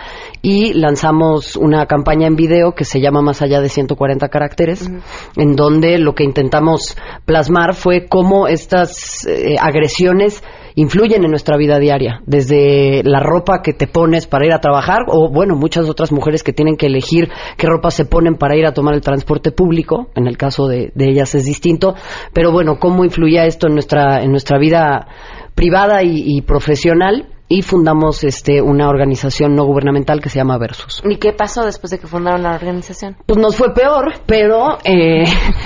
y 0.42 0.72
lanzamos 0.74 1.56
una 1.56 1.86
campaña 1.86 2.26
en 2.26 2.36
video 2.36 2.72
que 2.72 2.84
se 2.84 3.00
llama 3.00 3.22
Más 3.22 3.42
allá 3.42 3.60
de 3.60 3.68
140 3.68 4.28
caracteres, 4.28 4.82
uh 4.82 4.92
-huh. 4.92 5.02
en 5.36 5.56
donde 5.56 5.98
lo 5.98 6.14
que 6.14 6.24
intentamos 6.24 6.96
plasmar 7.24 7.74
fue 7.74 8.06
cómo 8.08 8.48
estas 8.48 9.26
eh, 9.26 9.56
agresiones 9.60 10.42
influyen 10.74 11.24
en 11.24 11.30
nuestra 11.30 11.56
vida 11.56 11.78
diaria, 11.78 12.22
desde 12.26 13.02
la 13.04 13.20
ropa 13.20 13.62
que 13.62 13.72
te 13.72 13.86
pones 13.86 14.26
para 14.26 14.46
ir 14.46 14.52
a 14.52 14.60
trabajar 14.60 15.02
o, 15.08 15.30
bueno, 15.30 15.54
muchas 15.56 15.88
otras 15.88 16.12
mujeres 16.12 16.42
que 16.42 16.52
tienen 16.52 16.76
que 16.76 16.86
elegir 16.86 17.30
qué 17.56 17.66
ropa 17.66 17.90
se 17.90 18.04
ponen 18.04 18.36
para 18.36 18.56
ir 18.56 18.66
a 18.66 18.74
tomar 18.74 18.94
el 18.94 19.00
transporte 19.00 19.52
público, 19.52 20.08
en 20.14 20.26
el 20.26 20.36
caso 20.36 20.66
de, 20.66 20.92
ellas 20.96 21.34
es 21.34 21.44
distinto, 21.44 21.94
pero 22.32 22.50
bueno, 22.50 22.78
cómo 22.78 23.04
influía 23.04 23.46
esto 23.46 23.68
en 23.68 23.74
nuestra, 23.74 24.22
en 24.22 24.30
nuestra 24.30 24.58
vida 24.58 25.06
privada 25.54 26.02
y 26.02 26.40
profesional 26.42 27.33
y 27.48 27.62
fundamos 27.62 28.24
este 28.24 28.62
una 28.62 28.88
organización 28.88 29.54
no 29.54 29.64
gubernamental 29.64 30.20
que 30.20 30.30
se 30.30 30.38
llama 30.38 30.56
Versus. 30.56 31.02
¿Y 31.04 31.16
qué 31.16 31.32
pasó 31.32 31.64
después 31.64 31.90
de 31.90 31.98
que 31.98 32.06
fundaron 32.06 32.42
la 32.42 32.54
organización? 32.54 33.16
Pues 33.26 33.38
nos 33.38 33.56
fue 33.56 33.74
peor, 33.74 34.14
pero 34.26 34.78
eh, 34.84 35.24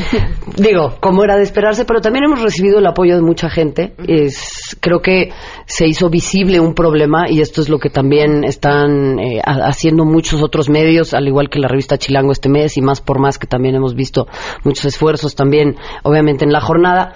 digo, 0.57 0.97
como 1.01 1.23
era 1.23 1.37
de 1.37 1.45
esperarse, 1.45 1.85
pero 1.85 2.01
también 2.01 2.25
hemos 2.25 2.43
recibido 2.43 2.81
el 2.81 2.87
apoyo 2.87 3.15
de 3.15 3.23
mucha 3.23 3.49
gente. 3.49 3.95
Es, 4.09 4.77
creo 4.81 5.01
que 5.01 5.31
se 5.67 5.87
hizo 5.87 6.11
visible 6.11 6.59
un 6.59 6.75
problema 6.75 7.31
y 7.31 7.41
esto 7.41 7.61
es 7.61 7.69
lo 7.69 7.79
que 7.79 7.91
también 7.91 8.43
están 8.43 9.19
eh, 9.21 9.41
haciendo 9.45 10.05
muchos 10.05 10.43
otros 10.43 10.69
medios, 10.69 11.15
al 11.15 11.29
igual 11.29 11.49
que 11.49 11.61
la 11.61 11.69
revista 11.69 11.97
Chilango 11.97 12.33
este 12.33 12.49
mes 12.49 12.77
y 12.77 12.83
más 12.83 13.01
por 13.01 13.21
más 13.21 13.39
que 13.39 13.47
también 13.47 13.77
hemos 13.77 13.95
visto 13.95 14.27
muchos 14.65 14.85
esfuerzos 14.85 15.37
también, 15.37 15.77
obviamente 16.03 16.45
en 16.45 16.53
la 16.53 16.61
jornada 16.61 17.15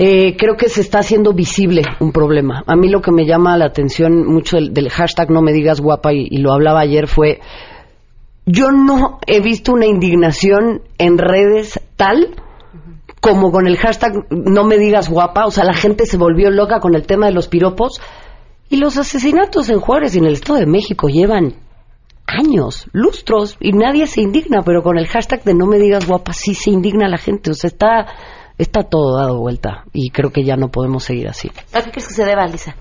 eh, 0.00 0.36
creo 0.36 0.56
que 0.56 0.68
se 0.68 0.80
está 0.80 1.00
haciendo 1.00 1.32
visible 1.32 1.82
un 1.98 2.12
problema. 2.12 2.62
A 2.68 2.76
mí 2.76 2.88
lo 2.88 3.02
que 3.02 3.10
me 3.10 3.26
llama 3.26 3.56
la 3.56 3.66
atención 3.66 4.24
mucho 4.26 4.56
del, 4.56 4.88
hashtag 4.90 5.28
no 5.28 5.42
me 5.42 5.52
digas 5.52 5.80
guapa 5.80 6.12
y, 6.12 6.28
y, 6.30 6.38
lo 6.38 6.52
hablaba 6.52 6.80
ayer 6.80 7.08
fue, 7.08 7.40
yo 8.46 8.70
no 8.70 9.18
he 9.26 9.40
visto 9.40 9.72
una 9.72 9.86
indignación 9.86 10.82
en 10.98 11.18
redes 11.18 11.80
tal 11.96 12.36
como 13.20 13.50
con 13.50 13.66
el 13.66 13.76
hashtag 13.76 14.12
no 14.30 14.62
me 14.62 14.78
digas 14.78 15.10
guapa, 15.10 15.46
o 15.46 15.50
sea, 15.50 15.64
la 15.64 15.74
gente 15.74 16.06
se 16.06 16.16
volvió 16.16 16.52
loca 16.52 16.78
con 16.78 16.94
el 16.94 17.04
tema 17.04 17.26
de 17.26 17.32
los 17.32 17.48
piropos 17.48 18.00
y 18.70 18.76
los 18.76 18.96
asesinatos 18.96 19.68
en 19.68 19.80
Juárez 19.80 20.14
y 20.14 20.18
en 20.18 20.26
el 20.26 20.34
Estado 20.34 20.60
de 20.60 20.66
México 20.66 21.08
llevan 21.08 21.56
años, 22.24 22.86
lustros 22.92 23.56
y 23.58 23.72
nadie 23.72 24.06
se 24.06 24.20
indigna, 24.20 24.62
pero 24.62 24.84
con 24.84 24.96
el 24.96 25.08
hashtag 25.08 25.42
de 25.42 25.54
no 25.54 25.66
me 25.66 25.78
digas 25.78 26.06
guapa 26.06 26.32
sí 26.32 26.54
se 26.54 26.70
indigna 26.70 27.08
la 27.08 27.18
gente, 27.18 27.50
o 27.50 27.54
sea, 27.54 27.68
está 27.68 28.06
está 28.58 28.82
todo 28.82 29.16
dado 29.16 29.38
vuelta 29.38 29.84
y 29.92 30.10
creo 30.10 30.30
que 30.30 30.44
ya 30.44 30.56
no 30.56 30.68
podemos 30.68 31.04
seguir 31.04 31.28
así. 31.28 31.50
¿A 31.72 31.82
qué 31.82 31.90
crees 31.90 32.08
que 32.08 32.14
se 32.14 32.24
debe, 32.24 32.46
Lisa? 32.48 32.76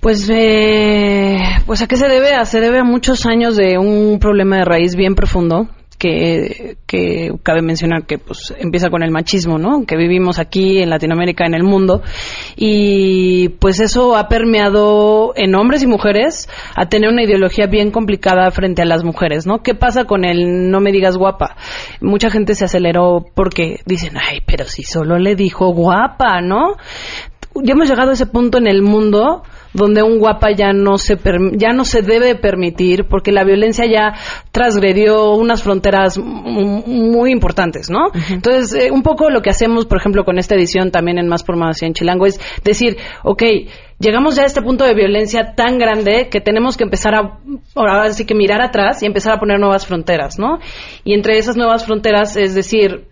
Pues, 0.00 0.28
eh, 0.30 1.40
pues 1.66 1.82
a 1.82 1.86
qué 1.86 1.96
se 1.96 2.08
debe? 2.08 2.44
Se 2.46 2.60
debe 2.60 2.78
a 2.78 2.84
muchos 2.84 3.26
años 3.26 3.56
de 3.56 3.78
un 3.78 4.18
problema 4.20 4.58
de 4.58 4.64
raíz 4.64 4.94
bien 4.94 5.14
profundo 5.14 5.68
que, 5.98 6.76
que 6.86 7.32
cabe 7.42 7.60
mencionar 7.60 8.06
que 8.06 8.18
pues 8.18 8.54
empieza 8.58 8.88
con 8.88 9.02
el 9.02 9.10
machismo, 9.10 9.58
¿no? 9.58 9.84
Que 9.84 9.96
vivimos 9.96 10.38
aquí 10.38 10.78
en 10.78 10.90
Latinoamérica, 10.90 11.44
en 11.44 11.54
el 11.54 11.64
mundo. 11.64 12.02
Y 12.56 13.50
pues 13.60 13.80
eso 13.80 14.16
ha 14.16 14.28
permeado 14.28 15.32
en 15.36 15.54
hombres 15.54 15.82
y 15.82 15.86
mujeres 15.86 16.48
a 16.76 16.88
tener 16.88 17.10
una 17.10 17.24
ideología 17.24 17.66
bien 17.66 17.90
complicada 17.90 18.50
frente 18.50 18.82
a 18.82 18.86
las 18.86 19.04
mujeres, 19.04 19.46
¿no? 19.46 19.62
¿Qué 19.62 19.74
pasa 19.74 20.04
con 20.04 20.24
el 20.24 20.70
no 20.70 20.80
me 20.80 20.92
digas 20.92 21.16
guapa? 21.16 21.56
Mucha 22.00 22.30
gente 22.30 22.54
se 22.54 22.64
aceleró 22.64 23.24
porque 23.34 23.80
dicen, 23.84 24.14
ay, 24.16 24.38
pero 24.46 24.64
si 24.64 24.84
solo 24.84 25.18
le 25.18 25.34
dijo 25.34 25.72
guapa, 25.72 26.40
¿no? 26.40 26.76
Ya 27.54 27.72
hemos 27.72 27.88
llegado 27.88 28.10
a 28.10 28.14
ese 28.14 28.26
punto 28.26 28.58
en 28.58 28.68
el 28.68 28.82
mundo 28.82 29.42
donde 29.72 30.02
un 30.02 30.18
guapa 30.18 30.50
ya 30.52 30.72
no 30.72 30.98
se 30.98 31.18
ya 31.52 31.72
no 31.72 31.84
se 31.84 32.02
debe 32.02 32.34
permitir 32.34 33.06
porque 33.08 33.32
la 33.32 33.44
violencia 33.44 33.84
ya 33.86 34.14
transgredió 34.50 35.32
unas 35.34 35.62
fronteras 35.62 36.18
muy 36.18 37.30
importantes, 37.30 37.90
¿no? 37.90 38.10
Entonces, 38.30 38.86
eh, 38.86 38.90
un 38.90 39.02
poco 39.02 39.30
lo 39.30 39.42
que 39.42 39.50
hacemos, 39.50 39.86
por 39.86 39.98
ejemplo, 39.98 40.24
con 40.24 40.38
esta 40.38 40.54
edición 40.54 40.90
también 40.90 41.18
en 41.18 41.28
Más 41.28 41.42
por 41.42 41.56
Más 41.56 41.82
en 41.82 41.94
Chilango 41.94 42.26
es 42.26 42.40
decir, 42.64 42.96
ok, 43.24 43.42
llegamos 43.98 44.36
ya 44.36 44.42
a 44.42 44.46
este 44.46 44.62
punto 44.62 44.84
de 44.84 44.94
violencia 44.94 45.54
tan 45.54 45.78
grande 45.78 46.28
que 46.30 46.40
tenemos 46.40 46.76
que 46.76 46.84
empezar 46.84 47.14
a, 47.14 47.38
ahora 47.74 48.12
sí 48.12 48.24
que 48.24 48.34
mirar 48.34 48.60
atrás 48.60 49.02
y 49.02 49.06
empezar 49.06 49.34
a 49.34 49.38
poner 49.38 49.58
nuevas 49.58 49.86
fronteras, 49.86 50.38
¿no? 50.38 50.58
Y 51.04 51.14
entre 51.14 51.38
esas 51.38 51.56
nuevas 51.56 51.84
fronteras 51.84 52.36
es 52.36 52.54
decir, 52.54 53.06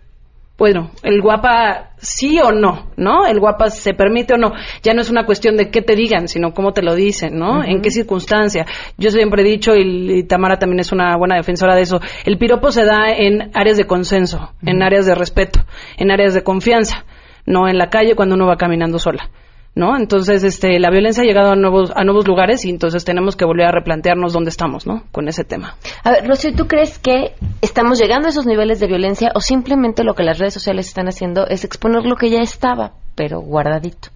bueno, 0.57 0.89
el 1.03 1.21
guapa 1.21 1.91
sí 1.97 2.39
o 2.39 2.51
no, 2.51 2.91
¿no? 2.97 3.27
El 3.27 3.39
guapa 3.39 3.69
se 3.69 3.93
permite 3.93 4.33
o 4.33 4.37
no. 4.37 4.53
Ya 4.81 4.93
no 4.93 5.01
es 5.01 5.09
una 5.11 5.23
cuestión 5.23 5.55
de 5.55 5.69
qué 5.69 5.83
te 5.83 5.95
digan, 5.95 6.27
sino 6.27 6.53
cómo 6.53 6.73
te 6.73 6.81
lo 6.81 6.95
dicen, 6.95 7.37
¿no? 7.37 7.63
En 7.63 7.81
qué 7.81 7.91
circunstancia. 7.91 8.65
Yo 8.97 9.11
siempre 9.11 9.43
he 9.43 9.45
dicho, 9.45 9.75
y, 9.75 10.23
Tamara 10.23 10.57
también 10.57 10.79
es 10.79 10.91
una 10.91 11.15
buena 11.15 11.35
defensora 11.35 11.75
de 11.75 11.83
eso, 11.83 11.99
el 12.25 12.39
piropo 12.39 12.71
se 12.71 12.85
da 12.85 13.11
en 13.15 13.51
áreas 13.53 13.77
de 13.77 13.85
consenso, 13.85 14.51
en 14.65 14.81
áreas 14.81 15.05
de 15.05 15.13
respeto, 15.13 15.59
en 15.95 16.09
áreas 16.11 16.33
de 16.33 16.43
confianza, 16.43 17.05
no 17.45 17.67
en 17.67 17.77
la 17.77 17.89
calle 17.89 18.15
cuando 18.15 18.33
uno 18.33 18.47
va 18.47 18.57
caminando 18.57 18.97
sola. 18.97 19.29
¿No? 19.77 19.95
Entonces, 19.95 20.43
este, 20.43 20.79
la 20.79 20.89
violencia 20.89 21.23
ha 21.23 21.25
llegado 21.25 21.51
a 21.51 21.55
nuevos, 21.55 21.91
a 21.95 22.03
nuevos 22.03 22.27
lugares 22.27 22.65
y 22.65 22.69
entonces 22.69 23.05
tenemos 23.05 23.35
que 23.35 23.45
volver 23.45 23.67
a 23.67 23.71
replantearnos 23.71 24.33
dónde 24.33 24.49
estamos, 24.49 24.87
¿no? 24.87 25.03
Con 25.11 25.27
ese 25.27 25.43
tema. 25.43 25.75
A 26.03 26.11
ver, 26.11 26.27
Rocío, 26.27 26.53
¿tú 26.55 26.67
crees 26.67 26.99
que 26.99 27.35
estamos 27.61 27.99
llegando 27.99 28.27
a 28.27 28.31
esos 28.31 28.45
niveles 28.45 28.79
de 28.79 28.87
violencia 28.87 29.31
o 29.35 29.39
simplemente 29.39 30.03
lo 30.03 30.15
que 30.15 30.23
las 30.23 30.39
redes 30.39 30.55
sociales 30.55 30.87
están 30.87 31.07
haciendo 31.07 31.47
es 31.47 31.63
exponer 31.63 32.05
lo 32.05 32.15
que 32.15 32.29
ya 32.29 32.41
estaba, 32.41 32.93
pero 33.15 33.39
guardadito? 33.39 34.09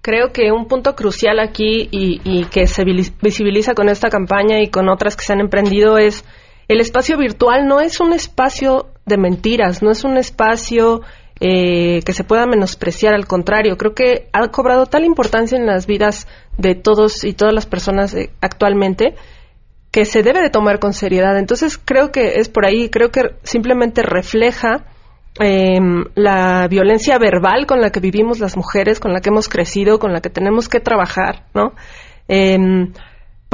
Creo 0.00 0.32
que 0.32 0.52
un 0.52 0.66
punto 0.66 0.94
crucial 0.94 1.40
aquí 1.40 1.88
y, 1.90 2.20
y 2.24 2.44
que 2.44 2.66
se 2.66 2.84
visibiliza 2.84 3.74
con 3.74 3.88
esta 3.88 4.08
campaña 4.10 4.60
y 4.62 4.68
con 4.68 4.88
otras 4.88 5.16
que 5.16 5.24
se 5.24 5.32
han 5.32 5.40
emprendido 5.40 5.98
es 5.98 6.24
el 6.68 6.80
espacio 6.80 7.18
virtual 7.18 7.66
no 7.66 7.80
es 7.80 8.00
un 8.00 8.12
espacio 8.12 8.86
de 9.04 9.18
mentiras, 9.18 9.82
no 9.82 9.90
es 9.90 10.04
un 10.04 10.16
espacio 10.16 11.02
eh, 11.46 12.00
que 12.06 12.14
se 12.14 12.24
pueda 12.24 12.46
menospreciar, 12.46 13.12
al 13.12 13.26
contrario, 13.26 13.76
creo 13.76 13.94
que 13.94 14.30
ha 14.32 14.48
cobrado 14.48 14.86
tal 14.86 15.04
importancia 15.04 15.58
en 15.58 15.66
las 15.66 15.86
vidas 15.86 16.26
de 16.56 16.74
todos 16.74 17.22
y 17.22 17.34
todas 17.34 17.52
las 17.52 17.66
personas 17.66 18.14
eh, 18.14 18.30
actualmente 18.40 19.14
que 19.90 20.06
se 20.06 20.22
debe 20.22 20.40
de 20.40 20.48
tomar 20.48 20.78
con 20.78 20.94
seriedad. 20.94 21.38
Entonces 21.38 21.76
creo 21.76 22.10
que 22.10 22.36
es 22.36 22.48
por 22.48 22.64
ahí, 22.64 22.88
creo 22.88 23.10
que 23.10 23.34
simplemente 23.42 24.00
refleja 24.00 24.86
em, 25.38 26.06
la 26.14 26.66
violencia 26.66 27.18
verbal 27.18 27.66
con 27.66 27.82
la 27.82 27.90
que 27.90 28.00
vivimos 28.00 28.38
las 28.38 28.56
mujeres, 28.56 28.98
con 28.98 29.12
la 29.12 29.20
que 29.20 29.28
hemos 29.28 29.50
crecido, 29.50 29.98
con 29.98 30.14
la 30.14 30.22
que 30.22 30.30
tenemos 30.30 30.70
que 30.70 30.80
trabajar, 30.80 31.44
¿no? 31.52 31.74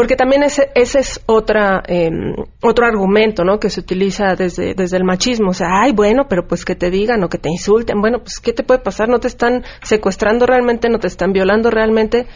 Porque 0.00 0.16
también 0.16 0.42
ese, 0.42 0.70
ese 0.74 1.00
es 1.00 1.20
otra, 1.26 1.82
em, 1.86 2.34
otro 2.62 2.86
argumento, 2.86 3.44
¿no? 3.44 3.58
Que 3.58 3.68
se 3.68 3.80
utiliza 3.80 4.34
desde, 4.34 4.72
desde 4.72 4.96
el 4.96 5.04
machismo. 5.04 5.50
O 5.50 5.52
sea, 5.52 5.82
ay, 5.82 5.92
bueno, 5.92 6.22
pero 6.26 6.48
pues 6.48 6.64
que 6.64 6.74
te 6.74 6.90
digan 6.90 7.22
o 7.22 7.28
que 7.28 7.36
te 7.36 7.50
insulten. 7.50 8.00
Bueno, 8.00 8.20
pues 8.20 8.40
¿qué 8.40 8.54
te 8.54 8.62
puede 8.62 8.80
pasar? 8.80 9.10
No 9.10 9.20
te 9.20 9.28
están 9.28 9.62
secuestrando 9.82 10.46
realmente, 10.46 10.88
no 10.88 11.00
te 11.00 11.06
están 11.06 11.34
violando 11.34 11.68
realmente, 11.70 12.26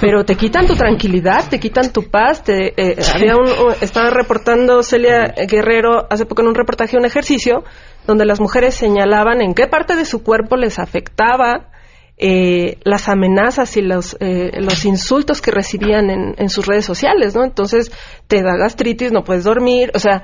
pero 0.00 0.24
te 0.24 0.34
quitan 0.36 0.66
tu 0.66 0.76
tranquilidad, 0.76 1.46
te 1.50 1.60
quitan 1.60 1.92
tu 1.92 2.04
paz. 2.04 2.42
Te, 2.42 2.68
eh, 2.68 2.96
había 3.14 3.36
un, 3.36 3.50
estaba 3.82 4.08
reportando 4.08 4.82
Celia 4.82 5.34
Guerrero 5.46 6.06
hace 6.08 6.24
poco 6.24 6.40
en 6.40 6.48
un 6.48 6.54
reportaje 6.54 6.96
un 6.96 7.04
ejercicio 7.04 7.64
donde 8.06 8.24
las 8.24 8.40
mujeres 8.40 8.76
señalaban 8.76 9.42
en 9.42 9.52
qué 9.52 9.66
parte 9.66 9.94
de 9.94 10.06
su 10.06 10.22
cuerpo 10.22 10.56
les 10.56 10.78
afectaba 10.78 11.68
eh, 12.16 12.78
las 12.84 13.08
amenazas 13.08 13.76
y 13.76 13.82
los, 13.82 14.16
eh, 14.20 14.52
los 14.60 14.84
insultos 14.84 15.42
que 15.42 15.50
recibían 15.50 16.10
en, 16.10 16.34
en, 16.38 16.48
sus 16.48 16.66
redes 16.66 16.84
sociales, 16.84 17.34
¿no? 17.34 17.44
Entonces, 17.44 17.90
te 18.28 18.42
da 18.42 18.56
gastritis, 18.56 19.10
no 19.10 19.24
puedes 19.24 19.44
dormir, 19.44 19.90
o 19.94 19.98
sea, 19.98 20.22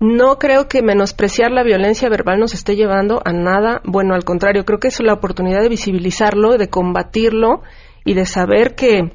no 0.00 0.38
creo 0.38 0.68
que 0.68 0.82
menospreciar 0.82 1.52
la 1.52 1.62
violencia 1.62 2.08
verbal 2.08 2.38
nos 2.38 2.54
esté 2.54 2.76
llevando 2.76 3.22
a 3.24 3.32
nada 3.32 3.80
bueno, 3.84 4.14
al 4.14 4.24
contrario, 4.24 4.64
creo 4.64 4.78
que 4.78 4.88
es 4.88 5.00
la 5.00 5.14
oportunidad 5.14 5.62
de 5.62 5.68
visibilizarlo, 5.68 6.58
de 6.58 6.68
combatirlo 6.68 7.62
y 8.04 8.14
de 8.14 8.26
saber 8.26 8.74
que 8.74 9.12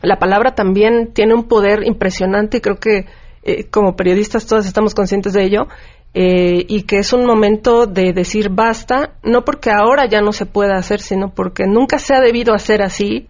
la 0.00 0.18
palabra 0.18 0.54
también 0.54 1.12
tiene 1.12 1.34
un 1.34 1.48
poder 1.48 1.84
impresionante 1.84 2.58
y 2.58 2.60
creo 2.60 2.76
que 2.76 3.06
eh, 3.42 3.64
como 3.64 3.96
periodistas 3.96 4.46
todas 4.46 4.66
estamos 4.66 4.94
conscientes 4.94 5.32
de 5.32 5.44
ello 5.44 5.68
eh, 6.14 6.64
y 6.68 6.82
que 6.82 6.98
es 6.98 7.12
un 7.12 7.26
momento 7.26 7.86
de 7.86 8.12
decir 8.12 8.48
basta, 8.50 9.14
no 9.22 9.44
porque 9.44 9.70
ahora 9.70 10.06
ya 10.08 10.20
no 10.20 10.32
se 10.32 10.46
pueda 10.46 10.76
hacer, 10.76 11.00
sino 11.00 11.34
porque 11.34 11.66
nunca 11.66 11.98
se 11.98 12.14
ha 12.14 12.20
debido 12.20 12.54
hacer 12.54 12.82
así, 12.82 13.28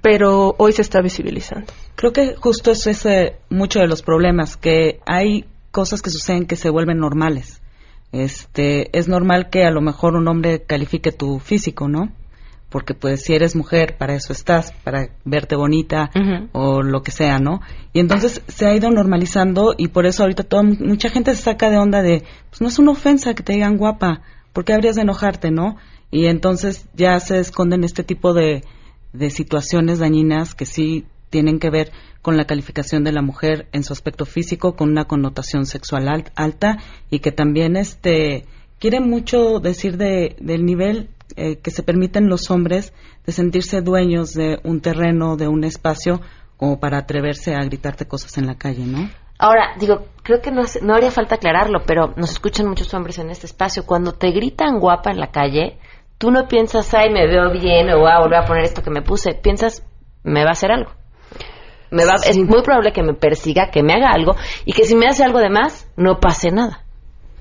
pero 0.00 0.54
hoy 0.56 0.72
se 0.72 0.80
está 0.80 1.02
visibilizando. 1.02 1.72
Creo 1.94 2.12
que 2.12 2.36
justo 2.36 2.70
eso 2.70 2.88
es 2.88 3.04
eh, 3.04 3.36
mucho 3.50 3.80
de 3.80 3.86
los 3.86 4.02
problemas, 4.02 4.56
que 4.56 5.00
hay 5.04 5.44
cosas 5.70 6.00
que 6.00 6.10
suceden 6.10 6.46
que 6.46 6.56
se 6.56 6.70
vuelven 6.70 6.98
normales. 6.98 7.60
Este, 8.12 8.96
es 8.98 9.08
normal 9.08 9.50
que 9.50 9.64
a 9.64 9.70
lo 9.70 9.82
mejor 9.82 10.16
un 10.16 10.26
hombre 10.28 10.62
califique 10.62 11.12
tu 11.12 11.38
físico, 11.38 11.88
¿no? 11.88 12.10
Porque 12.70 12.94
pues 12.94 13.22
si 13.22 13.34
eres 13.34 13.56
mujer, 13.56 13.96
para 13.96 14.14
eso 14.14 14.32
estás, 14.32 14.72
para 14.84 15.08
verte 15.24 15.56
bonita 15.56 16.10
o 16.52 16.82
lo 16.82 17.02
que 17.02 17.10
sea, 17.10 17.38
¿no? 17.38 17.60
Y 17.92 18.00
entonces 18.00 18.42
se 18.46 18.66
ha 18.66 18.74
ido 18.74 18.90
normalizando 18.90 19.74
y 19.76 19.88
por 19.88 20.06
eso 20.06 20.22
ahorita 20.22 20.42
toda, 20.42 20.62
mucha 20.62 21.08
gente 21.08 21.34
se 21.34 21.42
saca 21.42 21.70
de 21.70 21.78
onda 21.78 22.02
de, 22.02 22.24
pues 22.50 22.60
no 22.60 22.68
es 22.68 22.78
una 22.78 22.92
ofensa 22.92 23.34
que 23.34 23.42
te 23.42 23.54
digan 23.54 23.78
guapa, 23.78 24.20
¿por 24.52 24.64
qué 24.64 24.74
habrías 24.74 24.96
de 24.96 25.02
enojarte, 25.02 25.50
no? 25.50 25.76
Y 26.10 26.26
entonces 26.26 26.88
ya 26.94 27.18
se 27.20 27.38
esconden 27.38 27.84
este 27.84 28.02
tipo 28.02 28.34
de, 28.34 28.64
de 29.12 29.30
situaciones 29.30 29.98
dañinas 29.98 30.54
que 30.54 30.66
sí 30.66 31.06
tienen 31.30 31.58
que 31.58 31.70
ver 31.70 31.90
con 32.22 32.36
la 32.36 32.46
calificación 32.46 33.04
de 33.04 33.12
la 33.12 33.22
mujer 33.22 33.68
en 33.72 33.84
su 33.84 33.92
aspecto 33.92 34.26
físico, 34.26 34.76
con 34.76 34.90
una 34.90 35.04
connotación 35.04 35.66
sexual 35.66 36.24
alta 36.34 36.78
y 37.10 37.20
que 37.20 37.32
también 37.32 37.76
este 37.76 38.44
quiere 38.78 39.00
mucho 39.00 39.60
decir 39.60 39.96
de, 39.96 40.36
del 40.40 40.64
nivel 40.64 41.10
eh, 41.36 41.58
que 41.58 41.70
se 41.70 41.82
permiten 41.82 42.28
los 42.28 42.50
hombres 42.50 42.92
de 43.26 43.32
sentirse 43.32 43.80
dueños 43.80 44.32
de 44.32 44.60
un 44.64 44.80
terreno, 44.80 45.36
de 45.36 45.48
un 45.48 45.64
espacio, 45.64 46.20
como 46.56 46.80
para 46.80 46.98
atreverse 46.98 47.54
a 47.54 47.64
gritarte 47.64 48.06
cosas 48.06 48.36
en 48.38 48.46
la 48.46 48.56
calle, 48.56 48.84
¿no? 48.84 49.08
Ahora, 49.38 49.74
digo, 49.78 50.06
creo 50.24 50.40
que 50.40 50.50
no, 50.50 50.62
no 50.82 50.94
haría 50.94 51.12
falta 51.12 51.36
aclararlo, 51.36 51.82
pero 51.86 52.12
nos 52.16 52.30
escuchan 52.30 52.66
muchos 52.66 52.92
hombres 52.92 53.18
en 53.18 53.30
este 53.30 53.46
espacio. 53.46 53.86
Cuando 53.86 54.12
te 54.12 54.32
gritan 54.32 54.80
guapa 54.80 55.12
en 55.12 55.20
la 55.20 55.30
calle, 55.30 55.78
tú 56.18 56.32
no 56.32 56.48
piensas, 56.48 56.92
ay, 56.92 57.10
me 57.10 57.28
veo 57.28 57.52
bien, 57.52 57.88
o 57.90 58.00
voy 58.00 58.10
a 58.10 58.18
volver 58.18 58.40
a 58.40 58.44
poner 58.44 58.64
esto 58.64 58.82
que 58.82 58.90
me 58.90 59.02
puse. 59.02 59.34
Piensas, 59.34 59.86
me 60.24 60.42
va 60.42 60.50
a 60.50 60.52
hacer 60.52 60.72
algo. 60.72 60.90
Me 61.90 62.04
va, 62.04 62.14
Es 62.26 62.36
muy 62.36 62.62
probable 62.62 62.92
que 62.92 63.04
me 63.04 63.14
persiga, 63.14 63.70
que 63.70 63.84
me 63.84 63.94
haga 63.94 64.10
algo, 64.10 64.34
y 64.64 64.72
que 64.72 64.84
si 64.84 64.96
me 64.96 65.06
hace 65.06 65.22
algo 65.22 65.38
de 65.38 65.50
más, 65.50 65.88
no 65.96 66.18
pase 66.18 66.50
nada. 66.50 66.84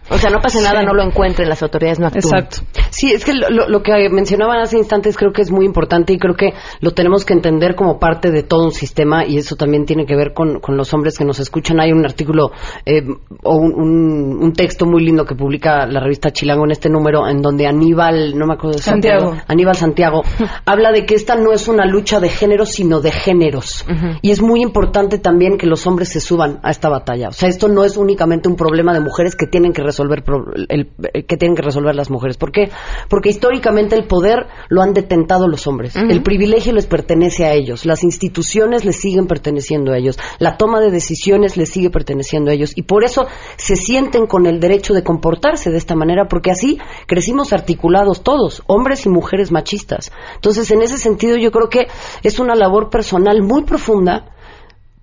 O 0.09 0.17
sea, 0.17 0.29
no 0.29 0.39
pase 0.39 0.61
nada, 0.61 0.83
no 0.83 0.93
lo 0.93 1.03
encuentren, 1.03 1.49
las 1.49 1.61
autoridades 1.61 1.99
no 1.99 2.07
actúan. 2.07 2.43
Exacto. 2.43 2.79
Sí, 2.91 3.11
es 3.11 3.25
que 3.25 3.33
lo, 3.33 3.67
lo, 3.67 3.83
que 3.83 4.09
mencionaban 4.09 4.59
hace 4.59 4.77
instantes 4.77 5.17
creo 5.17 5.33
que 5.33 5.41
es 5.41 5.51
muy 5.51 5.65
importante 5.65 6.13
y 6.13 6.17
creo 6.17 6.35
que 6.35 6.53
lo 6.79 6.91
tenemos 6.91 7.25
que 7.25 7.33
entender 7.33 7.75
como 7.75 7.99
parte 7.99 8.31
de 8.31 8.43
todo 8.43 8.63
un 8.65 8.71
sistema 8.71 9.25
y 9.25 9.37
eso 9.37 9.55
también 9.55 9.85
tiene 9.85 10.05
que 10.05 10.15
ver 10.15 10.33
con, 10.33 10.59
con 10.61 10.77
los 10.77 10.93
hombres 10.93 11.17
que 11.17 11.25
nos 11.25 11.39
escuchan. 11.39 11.81
Hay 11.81 11.91
un 11.91 12.05
artículo 12.05 12.51
eh, 12.85 13.03
o 13.43 13.55
un, 13.57 14.39
un, 14.41 14.53
texto 14.53 14.85
muy 14.85 15.03
lindo 15.03 15.25
que 15.25 15.35
publica 15.35 15.85
la 15.85 15.99
revista 15.99 16.31
Chilango 16.31 16.65
en 16.65 16.71
este 16.71 16.89
número 16.89 17.27
en 17.27 17.41
donde 17.41 17.67
Aníbal, 17.67 18.37
no 18.37 18.47
me 18.47 18.53
acuerdo 18.53 18.77
de 18.77 18.83
Santiago, 18.83 19.35
Aníbal 19.47 19.75
Santiago, 19.75 20.23
habla 20.65 20.91
de 20.91 21.05
que 21.05 21.15
esta 21.15 21.35
no 21.35 21.51
es 21.51 21.67
una 21.67 21.85
lucha 21.85 22.19
de 22.19 22.29
géneros, 22.29 22.69
sino 22.69 23.01
de 23.01 23.11
géneros. 23.11 23.85
Y 24.21 24.31
es 24.31 24.41
muy 24.41 24.61
importante 24.61 25.19
también 25.19 25.57
que 25.57 25.67
los 25.67 25.85
hombres 25.85 26.09
se 26.09 26.21
suban 26.21 26.59
a 26.63 26.71
esta 26.71 26.89
batalla. 26.89 27.29
O 27.29 27.33
sea, 27.33 27.49
esto 27.49 27.67
no 27.67 27.83
es 27.83 27.97
únicamente 27.97 28.47
un 28.47 28.55
problema 28.55 28.93
de 28.93 29.01
mujeres 29.01 29.35
que 29.35 29.45
tienen 29.45 29.73
que 29.73 29.83
resolver 29.83 29.96
resolver 29.97 30.23
el, 30.69 30.91
eh, 31.13 31.23
que 31.23 31.37
tienen 31.37 31.55
que 31.55 31.61
resolver 31.61 31.95
las 31.95 32.09
mujeres. 32.09 32.37
¿Por 32.37 32.51
qué? 32.51 32.69
Porque 33.09 33.29
históricamente 33.29 33.95
el 33.95 34.05
poder 34.05 34.47
lo 34.69 34.81
han 34.81 34.93
detentado 34.93 35.47
los 35.47 35.67
hombres. 35.67 35.95
El 35.95 36.21
privilegio 36.21 36.73
les 36.73 36.85
pertenece 36.85 37.45
a 37.45 37.53
ellos. 37.53 37.85
Las 37.85 38.03
instituciones 38.03 38.85
les 38.85 38.97
siguen 38.97 39.27
perteneciendo 39.27 39.91
a 39.91 39.97
ellos. 39.97 40.19
La 40.39 40.57
toma 40.57 40.79
de 40.79 40.91
decisiones 40.91 41.57
les 41.57 41.69
sigue 41.69 41.89
perteneciendo 41.89 42.51
a 42.51 42.53
ellos. 42.53 42.73
Y 42.75 42.83
por 42.83 43.03
eso 43.03 43.27
se 43.55 43.75
sienten 43.75 44.27
con 44.27 44.45
el 44.45 44.59
derecho 44.59 44.93
de 44.93 45.03
comportarse 45.03 45.71
de 45.71 45.77
esta 45.77 45.95
manera, 45.95 46.27
porque 46.27 46.51
así 46.51 46.79
crecimos 47.07 47.53
articulados 47.53 48.23
todos, 48.23 48.63
hombres 48.67 49.05
y 49.05 49.09
mujeres 49.09 49.51
machistas. 49.51 50.11
Entonces, 50.35 50.69
en 50.71 50.81
ese 50.81 50.97
sentido, 50.97 51.37
yo 51.37 51.51
creo 51.51 51.69
que 51.69 51.87
es 52.23 52.39
una 52.39 52.55
labor 52.55 52.89
personal 52.89 53.41
muy 53.41 53.63
profunda. 53.63 54.33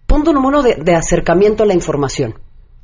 Punto 0.07 0.33
número 0.33 0.61
uno 0.61 0.63
de 0.63 0.95
acercamiento 0.95 1.63
a 1.63 1.67
la 1.67 1.75
información 1.75 2.35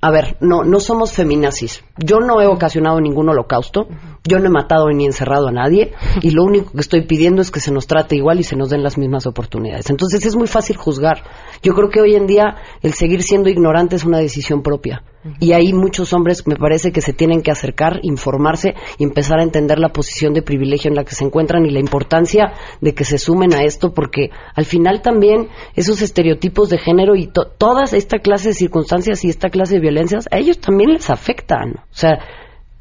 a 0.03 0.11
ver, 0.11 0.39
no, 0.41 0.65
no 0.65 0.81
somos 0.81 1.13
feminazis. 1.13 1.85
Yo 1.99 2.21
no 2.21 2.41
he 2.41 2.47
ocasionado 2.47 3.01
ningún 3.01 3.29
holocausto, 3.29 3.87
yo 4.25 4.39
no 4.39 4.47
he 4.47 4.51
matado 4.51 4.89
ni 4.89 5.05
encerrado 5.05 5.49
a 5.49 5.53
nadie, 5.53 5.93
y 6.23 6.31
lo 6.31 6.45
único 6.45 6.73
que 6.73 6.81
estoy 6.81 7.03
pidiendo 7.03 7.43
es 7.43 7.51
que 7.51 7.61
se 7.61 7.71
nos 7.71 7.87
trate 7.87 8.17
igual 8.17 8.41
y 8.41 8.45
se 8.45 8.57
nos 8.57 8.71
den 8.71 8.83
las 8.83 8.97
mismas 8.97 9.27
oportunidades. 9.27 9.91
Entonces 9.91 10.25
es 10.25 10.37
muy 10.37 10.47
fácil 10.47 10.77
juzgar. 10.77 11.23
Yo 11.63 11.75
creo 11.75 11.91
que 11.91 12.01
hoy 12.01 12.15
en 12.15 12.27
día 12.27 12.57
el 12.83 12.95
seguir 12.95 13.23
siendo 13.23 13.49
ignorante 13.51 13.97
es 13.97 14.05
una 14.05 14.19
decisión 14.19 14.63
propia. 14.63 15.03
Y 15.39 15.53
hay 15.53 15.75
muchos 15.75 16.15
hombres, 16.15 16.47
me 16.47 16.57
parece, 16.57 16.93
que 16.93 17.03
se 17.03 17.13
tienen 17.13 17.43
que 17.43 17.51
acercar, 17.51 18.01
informarse 18.03 18.75
y 18.97 19.05
empezar 19.05 19.39
a 19.39 19.43
entender 19.43 19.79
la 19.79 19.91
posición 19.91 20.33
de 20.33 20.41
privilegio 20.41 20.89
en 20.89 20.95
la 20.97 21.05
que 21.05 21.15
se 21.15 21.25
encuentran 21.25 21.67
y 21.67 21.71
la 21.71 21.79
importancia 21.81 22.55
de 22.81 22.95
que 22.95 23.05
se 23.05 23.19
sumen 23.19 23.53
a 23.53 23.63
esto, 23.63 23.93
porque 23.93 24.31
al 24.55 24.65
final 24.65 25.03
también 25.03 25.49
esos 25.75 26.01
estereotipos 26.01 26.71
de 26.71 26.79
género 26.79 27.17
y 27.17 27.27
to- 27.27 27.49
todas 27.59 27.93
esta 27.93 28.21
clase 28.21 28.49
de 28.49 28.55
circunstancias 28.55 29.23
y 29.25 29.29
esta 29.29 29.51
clase 29.51 29.75
de 29.75 29.81
violencias, 29.83 30.27
a 30.31 30.39
ellos 30.39 30.59
también 30.59 30.95
les 30.95 31.11
afectan. 31.11 31.75
O 31.91 31.95
sea, 31.95 32.19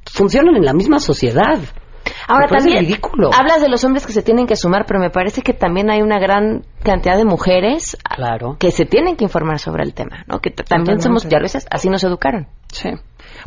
funcionan 0.06 0.56
en 0.56 0.64
la 0.64 0.74
misma 0.74 1.00
sociedad. 1.00 1.60
Ahora 2.28 2.48
también 2.48 2.80
ridículo. 2.80 3.32
hablas 3.34 3.62
de 3.62 3.70
los 3.70 3.84
hombres 3.84 4.06
que 4.06 4.14
se 4.14 4.22
tienen 4.22 4.48
que 4.48 4.56
sumar, 4.56 4.86
pero 4.86 5.00
me 5.00 5.10
parece 5.10 5.42
que 5.42 5.54
también 5.54 5.90
hay 5.90 6.02
una 6.02 6.20
gran 6.20 6.64
cantidad 6.84 7.18
de 7.18 7.26
mujeres 7.26 7.98
claro. 8.16 8.58
que 8.60 8.72
se 8.72 8.86
tienen 8.86 9.16
que 9.16 9.24
informar 9.24 9.60
sobre 9.60 9.84
el 9.84 9.94
tema, 9.94 10.24
¿no? 10.28 10.40
Que 10.40 10.50
también 10.52 10.98
Totalmente. 10.98 11.04
somos, 11.04 11.28
ya 11.28 11.38
lo 11.40 11.44
dices, 11.44 11.68
así 11.70 11.90
nos 11.90 12.04
educaron. 12.04 12.48
Sí. 12.72 12.90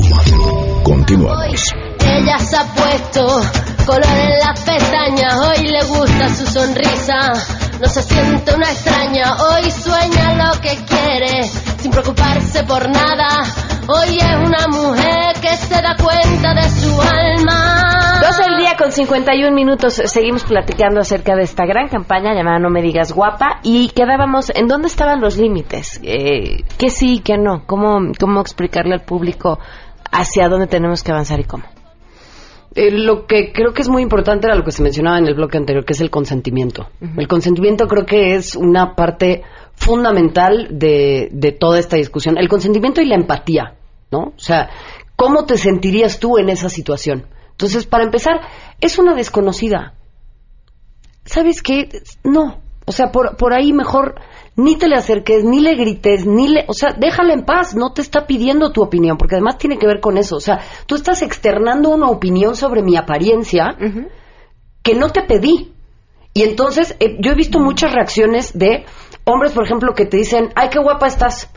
Continuamos. 0.83 1.73
Ella 2.01 2.39
se 2.39 2.55
ha 2.55 2.65
puesto 2.73 3.41
color 3.85 4.05
en 4.05 4.39
las 4.39 4.59
pestañas, 4.61 5.33
hoy 5.39 5.67
le 5.67 5.83
gusta 5.83 6.35
su 6.35 6.45
sonrisa. 6.45 7.31
No 7.79 7.87
se 7.87 8.01
siente 8.03 8.53
una 8.53 8.71
extraña, 8.71 9.35
hoy 9.35 9.71
sueña 9.71 10.33
lo 10.33 10.59
que 10.59 10.75
quiere, 10.85 11.49
sin 11.81 11.91
preocuparse 11.91 12.63
por 12.63 12.89
nada. 12.89 13.27
Hoy 13.87 14.17
es 14.17 14.35
una 14.45 14.67
mujer 14.67 15.39
que 15.41 15.55
se 15.55 15.81
da 15.81 15.95
cuenta 15.95 16.53
de 16.53 16.69
su 16.81 17.01
alma. 17.01 17.96
12 18.87 19.01
del 19.01 19.07
día 19.07 19.17
con 19.17 19.17
51 19.45 19.55
minutos. 19.55 19.93
Seguimos 19.93 20.43
platicando 20.43 21.01
acerca 21.01 21.35
de 21.35 21.43
esta 21.43 21.65
gran 21.65 21.89
campaña 21.89 22.33
llamada 22.33 22.59
No 22.59 22.69
me 22.69 22.81
digas 22.81 23.11
guapa 23.11 23.59
y 23.63 23.89
quedábamos 23.89 24.51
en 24.55 24.67
dónde 24.67 24.87
estaban 24.87 25.21
los 25.21 25.37
límites. 25.37 25.99
Eh, 26.03 26.63
¿Qué 26.77 26.89
sí, 26.89 27.21
qué 27.23 27.37
no? 27.37 27.65
¿Cómo, 27.65 28.11
¿Cómo 28.19 28.41
explicarle 28.41 28.93
al 28.93 29.03
público 29.03 29.59
hacia 30.11 30.47
dónde 30.47 30.67
tenemos 30.67 31.03
que 31.03 31.11
avanzar 31.11 31.39
y 31.39 31.43
cómo? 31.43 31.65
Eh, 32.75 32.91
lo 32.91 33.25
que 33.25 33.51
creo 33.51 33.73
que 33.73 33.81
es 33.81 33.89
muy 33.89 34.03
importante 34.03 34.47
era 34.47 34.55
lo 34.55 34.63
que 34.63 34.71
se 34.71 34.83
mencionaba 34.83 35.17
en 35.17 35.27
el 35.27 35.35
bloque 35.35 35.57
anterior, 35.57 35.83
que 35.83 35.93
es 35.93 36.01
el 36.01 36.09
consentimiento. 36.09 36.87
El 37.17 37.27
consentimiento 37.27 37.87
creo 37.87 38.05
que 38.05 38.35
es 38.35 38.55
una 38.55 38.95
parte 38.95 39.43
fundamental 39.73 40.67
de, 40.71 41.29
de 41.31 41.51
toda 41.51 41.79
esta 41.79 41.97
discusión. 41.97 42.37
El 42.37 42.47
consentimiento 42.47 43.01
y 43.01 43.05
la 43.05 43.15
empatía, 43.15 43.75
¿no? 44.11 44.33
O 44.35 44.39
sea, 44.39 44.69
¿cómo 45.15 45.45
te 45.45 45.57
sentirías 45.57 46.19
tú 46.19 46.37
en 46.37 46.49
esa 46.49 46.69
situación? 46.69 47.25
Entonces, 47.57 47.87
para 47.87 48.03
empezar, 48.03 48.39
es 48.81 48.99
una 48.99 49.15
desconocida. 49.15 49.93
¿Sabes 51.25 51.61
qué? 51.61 51.89
No. 52.23 52.61
O 52.85 52.91
sea, 52.91 53.11
por, 53.11 53.35
por 53.35 53.53
ahí 53.53 53.73
mejor 53.73 54.15
ni 54.57 54.75
te 54.75 54.87
le 54.87 54.95
acerques, 54.95 55.43
ni 55.43 55.61
le 55.61 55.75
grites, 55.75 56.25
ni 56.25 56.47
le... 56.47 56.65
O 56.67 56.73
sea, 56.73 56.93
déjala 56.97 57.33
en 57.33 57.45
paz, 57.45 57.75
no 57.75 57.93
te 57.93 58.01
está 58.01 58.25
pidiendo 58.25 58.71
tu 58.71 58.81
opinión, 58.81 59.17
porque 59.17 59.35
además 59.35 59.59
tiene 59.59 59.77
que 59.77 59.85
ver 59.85 59.99
con 59.99 60.17
eso. 60.17 60.35
O 60.37 60.39
sea, 60.39 60.61
tú 60.87 60.95
estás 60.95 61.21
externando 61.21 61.89
una 61.89 62.09
opinión 62.09 62.55
sobre 62.55 62.81
mi 62.81 62.97
apariencia 62.97 63.77
que 64.81 64.95
no 64.95 65.09
te 65.11 65.21
pedí. 65.21 65.73
Y 66.33 66.41
entonces, 66.41 66.95
eh, 66.99 67.17
yo 67.19 67.31
he 67.31 67.35
visto 67.35 67.59
muchas 67.59 67.93
reacciones 67.93 68.57
de 68.57 68.85
hombres, 69.25 69.51
por 69.51 69.63
ejemplo, 69.63 69.93
que 69.93 70.05
te 70.05 70.17
dicen, 70.17 70.49
ay, 70.55 70.69
qué 70.69 70.79
guapa 70.79 71.05
estás. 71.05 71.51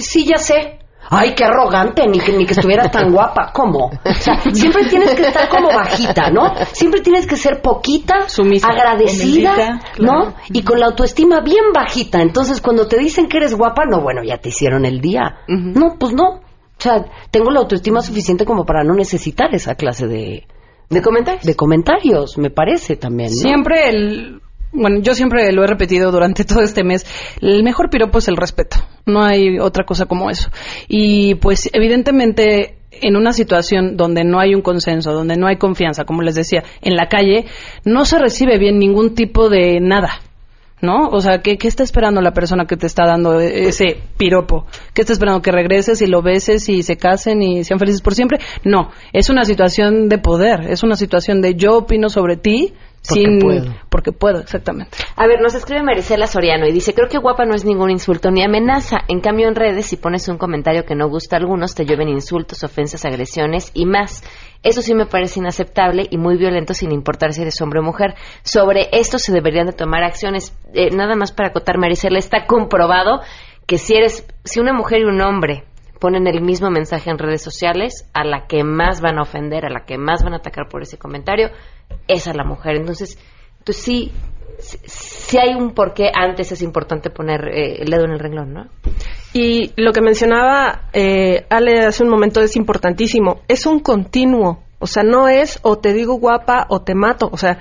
Sí, 0.00 0.26
ya 0.26 0.38
sé. 0.38 0.79
Ay, 1.08 1.34
qué 1.34 1.44
arrogante, 1.44 2.06
ni 2.06 2.20
que, 2.20 2.32
ni 2.32 2.46
que 2.46 2.52
estuvieras 2.52 2.90
tan 2.90 3.10
guapa. 3.12 3.52
¿Cómo? 3.52 3.86
O 3.86 4.14
sea, 4.14 4.40
siempre 4.52 4.84
tienes 4.84 5.14
que 5.14 5.22
estar 5.22 5.48
como 5.48 5.68
bajita, 5.68 6.30
¿no? 6.30 6.52
Siempre 6.72 7.00
tienes 7.00 7.26
que 7.26 7.36
ser 7.36 7.62
poquita, 7.62 8.26
agradecida, 8.62 9.54
humildita, 9.54 9.80
¿no? 9.98 10.34
Y 10.50 10.62
con 10.62 10.78
la 10.78 10.86
autoestima 10.86 11.40
bien 11.40 11.72
bajita. 11.74 12.20
Entonces, 12.20 12.60
cuando 12.60 12.86
te 12.86 12.98
dicen 12.98 13.28
que 13.28 13.38
eres 13.38 13.54
guapa, 13.54 13.84
no, 13.86 14.00
bueno, 14.02 14.22
ya 14.22 14.38
te 14.38 14.50
hicieron 14.50 14.84
el 14.84 15.00
día. 15.00 15.38
No, 15.48 15.96
pues 15.98 16.12
no. 16.12 16.40
O 16.80 16.82
sea, 16.82 17.04
tengo 17.30 17.50
la 17.50 17.60
autoestima 17.60 18.00
suficiente 18.00 18.44
como 18.44 18.64
para 18.64 18.84
no 18.84 18.94
necesitar 18.94 19.54
esa 19.54 19.74
clase 19.74 20.06
de... 20.06 20.46
¿De 20.88 21.02
comentarios? 21.02 21.44
De 21.44 21.54
comentarios, 21.54 22.38
me 22.38 22.50
parece 22.50 22.96
también, 22.96 23.30
¿no? 23.30 23.36
Siempre 23.36 23.90
el... 23.90 24.40
Bueno, 24.72 25.00
yo 25.00 25.14
siempre 25.14 25.50
lo 25.52 25.64
he 25.64 25.66
repetido 25.66 26.12
durante 26.12 26.44
todo 26.46 26.62
este 26.62 26.84
mes. 26.84 27.04
El 27.40 27.62
mejor 27.62 27.90
piropo 27.90 28.18
es 28.18 28.28
el 28.28 28.36
respeto. 28.36 28.76
No 29.06 29.22
hay 29.22 29.58
otra 29.58 29.84
cosa 29.84 30.06
como 30.06 30.30
eso. 30.30 30.50
Y 30.88 31.34
pues 31.36 31.68
evidentemente 31.72 32.76
en 32.92 33.16
una 33.16 33.32
situación 33.32 33.96
donde 33.96 34.24
no 34.24 34.40
hay 34.40 34.54
un 34.54 34.62
consenso, 34.62 35.12
donde 35.12 35.36
no 35.36 35.46
hay 35.46 35.56
confianza, 35.56 36.04
como 36.04 36.22
les 36.22 36.34
decía, 36.34 36.64
en 36.82 36.96
la 36.96 37.08
calle, 37.08 37.46
no 37.84 38.04
se 38.04 38.18
recibe 38.18 38.58
bien 38.58 38.78
ningún 38.78 39.14
tipo 39.14 39.48
de 39.48 39.80
nada. 39.80 40.10
¿No? 40.82 41.08
O 41.08 41.20
sea, 41.20 41.42
¿qué, 41.42 41.58
¿qué 41.58 41.68
está 41.68 41.82
esperando 41.82 42.22
la 42.22 42.32
persona 42.32 42.64
que 42.64 42.78
te 42.78 42.86
está 42.86 43.04
dando 43.04 43.38
ese 43.38 43.98
piropo? 44.16 44.64
¿Qué 44.94 45.02
está 45.02 45.12
esperando? 45.12 45.42
¿Que 45.42 45.52
regreses 45.52 46.00
y 46.00 46.06
lo 46.06 46.22
beses 46.22 46.70
y 46.70 46.82
se 46.82 46.96
casen 46.96 47.42
y 47.42 47.64
sean 47.64 47.78
felices 47.78 48.00
por 48.00 48.14
siempre? 48.14 48.38
No, 48.64 48.90
es 49.12 49.28
una 49.28 49.44
situación 49.44 50.08
de 50.08 50.16
poder, 50.16 50.70
es 50.70 50.82
una 50.82 50.96
situación 50.96 51.42
de 51.42 51.54
yo 51.54 51.76
opino 51.76 52.08
sobre 52.08 52.38
ti 52.38 52.72
Porque 53.06 53.22
sin... 53.22 53.38
puedo. 53.38 53.74
Porque 53.88 54.12
puedo, 54.12 54.40
exactamente. 54.40 54.96
A 55.16 55.26
ver, 55.26 55.40
nos 55.40 55.54
escribe 55.54 55.82
Marisela 55.82 56.26
Soriano 56.26 56.66
y 56.66 56.72
dice, 56.72 56.94
creo 56.94 57.08
que 57.08 57.18
guapa 57.18 57.46
no 57.46 57.54
es 57.54 57.64
ningún 57.64 57.90
insulto 57.90 58.30
ni 58.30 58.42
amenaza. 58.42 58.98
En 59.08 59.20
cambio, 59.20 59.48
en 59.48 59.54
redes, 59.54 59.86
si 59.86 59.96
pones 59.96 60.28
un 60.28 60.38
comentario 60.38 60.84
que 60.84 60.94
no 60.94 61.08
gusta 61.08 61.36
a 61.36 61.38
algunos, 61.38 61.74
te 61.74 61.84
llueven 61.84 62.08
insultos, 62.08 62.62
ofensas, 62.62 63.04
agresiones 63.04 63.70
y 63.74 63.86
más. 63.86 64.22
Eso 64.62 64.82
sí 64.82 64.94
me 64.94 65.06
parece 65.06 65.40
inaceptable 65.40 66.06
y 66.10 66.18
muy 66.18 66.36
violento 66.36 66.74
sin 66.74 66.92
importar 66.92 67.32
si 67.32 67.42
eres 67.42 67.60
hombre 67.62 67.80
o 67.80 67.82
mujer. 67.82 68.14
Sobre 68.42 68.88
esto 68.92 69.18
se 69.18 69.32
deberían 69.32 69.66
de 69.66 69.72
tomar 69.72 70.04
acciones. 70.04 70.54
Eh, 70.74 70.90
nada 70.94 71.16
más 71.16 71.32
para 71.32 71.48
acotar, 71.48 71.78
Marisela, 71.78 72.18
está 72.18 72.46
comprobado 72.46 73.20
que 73.66 73.78
si 73.78 73.94
eres, 73.94 74.26
si 74.44 74.60
una 74.60 74.72
mujer 74.72 75.00
y 75.00 75.04
un 75.04 75.20
hombre 75.20 75.64
ponen 76.00 76.26
el 76.26 76.40
mismo 76.40 76.70
mensaje 76.70 77.10
en 77.10 77.18
redes 77.18 77.42
sociales, 77.42 78.08
a 78.14 78.24
la 78.24 78.46
que 78.46 78.64
más 78.64 79.00
van 79.00 79.18
a 79.18 79.22
ofender, 79.22 79.66
a 79.66 79.70
la 79.70 79.84
que 79.84 79.98
más 79.98 80.24
van 80.24 80.32
a 80.32 80.38
atacar 80.38 80.68
por 80.68 80.82
ese 80.82 80.98
comentario, 80.98 81.50
es 82.08 82.26
a 82.26 82.34
la 82.34 82.44
mujer. 82.44 82.76
Entonces, 82.76 83.18
entonces 83.58 83.84
sí, 83.84 84.12
sí, 84.58 84.78
sí 84.84 85.38
hay 85.38 85.54
un 85.54 85.72
porqué 85.72 86.10
antes 86.12 86.50
es 86.52 86.62
importante 86.62 87.10
poner 87.10 87.48
eh, 87.48 87.82
el 87.82 87.90
dedo 87.90 88.06
en 88.06 88.12
el 88.12 88.18
renglón, 88.18 88.52
¿no? 88.54 88.66
Y 89.32 89.72
lo 89.76 89.92
que 89.92 90.00
mencionaba 90.00 90.88
eh, 90.92 91.46
Ale 91.50 91.80
hace 91.86 92.02
un 92.02 92.08
momento 92.08 92.40
es 92.40 92.56
importantísimo. 92.56 93.42
Es 93.46 93.66
un 93.66 93.80
continuo. 93.80 94.64
O 94.80 94.86
sea, 94.86 95.02
no 95.02 95.28
es 95.28 95.60
o 95.62 95.78
te 95.78 95.92
digo 95.92 96.14
guapa 96.14 96.66
o 96.68 96.80
te 96.82 96.94
mato. 96.94 97.28
O 97.30 97.36
sea, 97.36 97.58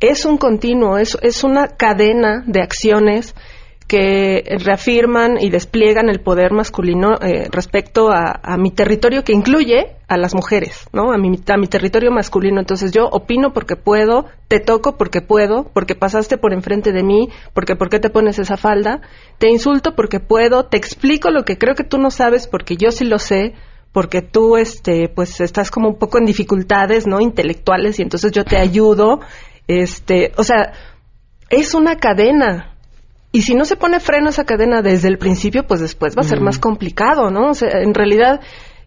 es 0.00 0.24
un 0.24 0.38
continuo, 0.38 0.98
es, 0.98 1.18
es 1.20 1.44
una 1.44 1.68
cadena 1.68 2.42
de 2.46 2.62
acciones 2.62 3.34
que 3.86 4.42
reafirman 4.64 5.36
y 5.38 5.50
despliegan 5.50 6.08
el 6.08 6.20
poder 6.20 6.52
masculino 6.52 7.16
eh, 7.20 7.48
respecto 7.50 8.10
a, 8.10 8.56
mi 8.56 8.70
territorio 8.70 9.24
que 9.24 9.32
incluye 9.32 9.96
a 10.08 10.16
las 10.16 10.34
mujeres, 10.34 10.86
¿no? 10.92 11.12
A 11.12 11.18
mi, 11.18 11.38
a 11.48 11.56
mi 11.58 11.66
territorio 11.66 12.10
masculino. 12.10 12.60
Entonces 12.60 12.92
yo 12.92 13.06
opino 13.06 13.52
porque 13.52 13.76
puedo, 13.76 14.26
te 14.48 14.58
toco 14.60 14.96
porque 14.96 15.20
puedo, 15.20 15.64
porque 15.72 15.94
pasaste 15.94 16.38
por 16.38 16.54
enfrente 16.54 16.92
de 16.92 17.02
mí, 17.02 17.28
porque 17.52 17.76
por 17.76 17.90
qué 17.90 17.98
te 17.98 18.10
pones 18.10 18.38
esa 18.38 18.56
falda, 18.56 19.02
te 19.38 19.50
insulto 19.50 19.94
porque 19.94 20.18
puedo, 20.18 20.64
te 20.64 20.78
explico 20.78 21.30
lo 21.30 21.44
que 21.44 21.58
creo 21.58 21.74
que 21.74 21.84
tú 21.84 21.98
no 21.98 22.10
sabes 22.10 22.46
porque 22.46 22.76
yo 22.76 22.90
sí 22.90 23.04
lo 23.04 23.18
sé, 23.18 23.54
porque 23.92 24.22
tú 24.22 24.56
este 24.56 25.08
pues 25.08 25.40
estás 25.40 25.70
como 25.70 25.88
un 25.88 25.98
poco 25.98 26.18
en 26.18 26.24
dificultades, 26.24 27.06
¿no? 27.06 27.20
intelectuales 27.20 27.98
y 27.98 28.02
entonces 28.02 28.32
yo 28.32 28.44
te 28.44 28.56
ayudo, 28.56 29.20
este, 29.68 30.32
o 30.36 30.42
sea, 30.42 30.72
es 31.50 31.74
una 31.74 31.96
cadena, 31.96 32.73
y 33.34 33.42
si 33.42 33.56
no 33.56 33.64
se 33.64 33.74
pone 33.74 33.98
freno 33.98 34.28
a 34.28 34.30
esa 34.30 34.44
cadena 34.44 34.80
desde 34.80 35.08
el 35.08 35.18
principio, 35.18 35.66
pues 35.66 35.80
después 35.80 36.16
va 36.16 36.20
a 36.20 36.24
ser 36.24 36.40
más 36.40 36.60
complicado, 36.60 37.32
¿no? 37.32 37.50
O 37.50 37.54
sea, 37.54 37.80
en 37.82 37.92
realidad, 37.92 38.40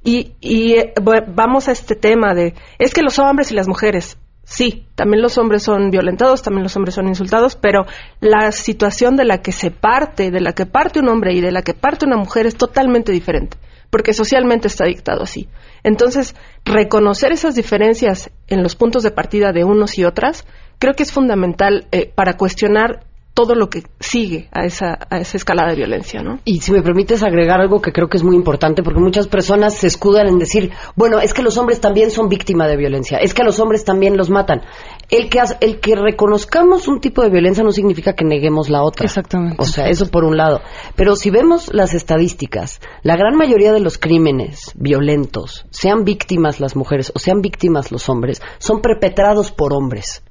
y, 0.06 0.36
y 0.39 0.76
eh, 0.76 0.93
vamos 1.28 1.68
a 1.68 1.74
este 1.74 1.98
tema 1.98 2.34
de, 2.34 2.54
es 2.80 2.93
que 2.93 3.02
los 3.02 3.20
hombres 3.20 3.52
y 3.52 3.56
las 3.56 3.68
mujeres, 3.68 4.18
sí, 4.45 4.88
también 4.95 5.22
los 5.22 5.38
hombres 5.38 5.64
son 5.64 5.91
violentados, 5.91 6.43
también 6.43 6.64
los 6.64 6.78
hombres 6.78 6.95
son 6.95 7.10
insultados, 7.10 7.58
pero 7.58 7.88
la 8.22 8.54
situación 8.54 9.18
de 9.18 9.26
la 9.26 9.41
que 9.41 9.52
se 9.52 9.70
parte, 9.70 10.32
de 10.32 10.39
la 10.39 10.54
que 10.54 10.66
parte 10.66 11.02
un 11.02 11.10
hombre 11.10 11.34
y 11.34 11.41
de 11.41 11.52
la 11.52 11.62
que 11.62 11.74
parte 11.74 12.06
una 12.06 12.16
mujer 12.16 12.45
es 12.45 12.56
totalmente 12.56 13.12
diferente, 13.12 13.58
porque 13.89 14.14
socialmente 14.14 14.70
está 14.70 14.86
dictado 14.86 15.24
así. 15.24 15.50
Entonces, 15.84 16.36
reconocer 16.64 17.34
esas 17.34 17.54
diferencias 17.54 18.32
en 18.48 18.64
los 18.64 18.78
puntos 18.78 19.04
de 19.04 19.12
partida 19.12 19.52
de 19.52 19.66
unos 19.66 19.98
y 19.98 20.06
otras, 20.06 20.45
creo 20.80 20.93
que 20.93 21.04
es 21.04 21.12
fundamental 21.12 21.88
eh, 21.91 22.10
para 22.16 22.38
cuestionar 22.38 23.07
todo 23.38 23.54
lo 23.54 23.70
que 23.70 23.84
sigue 24.00 24.50
a 24.52 24.66
esa, 24.66 24.98
a 25.12 25.20
esa 25.20 25.38
escalada 25.38 25.70
de 25.70 25.76
violencia, 25.76 26.24
¿no? 26.24 26.40
Y 26.44 26.62
si 26.62 26.72
me 26.72 26.82
permites 26.82 27.22
agregar 27.22 27.62
algo 27.62 27.84
que 27.84 27.92
creo 27.92 28.08
que 28.10 28.18
es 28.18 28.24
muy 28.24 28.36
importante, 28.36 28.82
porque 28.82 29.00
muchas 29.00 29.28
personas 29.28 29.76
se 29.76 29.86
escudan 29.86 30.26
en 30.26 30.40
decir, 30.40 30.72
bueno, 30.96 31.20
es 31.20 31.36
que 31.36 31.44
los 31.44 31.56
hombres 31.60 31.80
también 31.80 32.10
son 32.10 32.30
víctimas 32.30 32.68
de 32.68 32.78
violencia, 32.78 33.20
es 33.20 33.36
que 33.36 33.44
a 33.44 33.46
los 33.46 33.60
hombres 33.60 33.86
también 33.86 34.18
los 34.18 34.32
matan. 34.32 34.64
El 35.12 35.30
que, 35.30 35.40
el 35.62 35.80
que 35.80 35.96
reconozcamos 35.96 36.88
un 36.88 37.00
tipo 37.00 37.22
de 37.22 37.30
violencia 37.30 37.64
no 37.64 37.72
significa 37.72 38.14
que 38.14 38.26
neguemos 38.26 38.72
la 38.72 38.82
otra. 38.82 39.06
Exactamente. 39.06 39.58
O 39.60 39.66
sea, 39.66 39.88
eso 39.88 40.08
por 40.08 40.24
un 40.24 40.36
lado. 40.36 40.62
Pero 40.96 41.16
si 41.16 41.30
vemos 41.30 41.72
las 41.72 41.94
estadísticas, 41.94 42.82
la 43.04 43.18
gran 43.18 43.36
mayoría 43.36 43.72
de 43.72 43.82
los 43.82 44.00
crímenes 44.00 44.72
violentos, 44.74 45.68
sean 45.70 46.06
víctimas 46.06 46.60
las 46.60 46.76
mujeres 46.76 47.12
o 47.14 47.20
sean 47.20 47.42
víctimas 47.42 47.92
los 47.92 48.10
hombres, 48.10 48.42
son 48.58 48.82
perpetrados 48.82 49.52
por 49.52 49.74
hombres. 49.74 50.24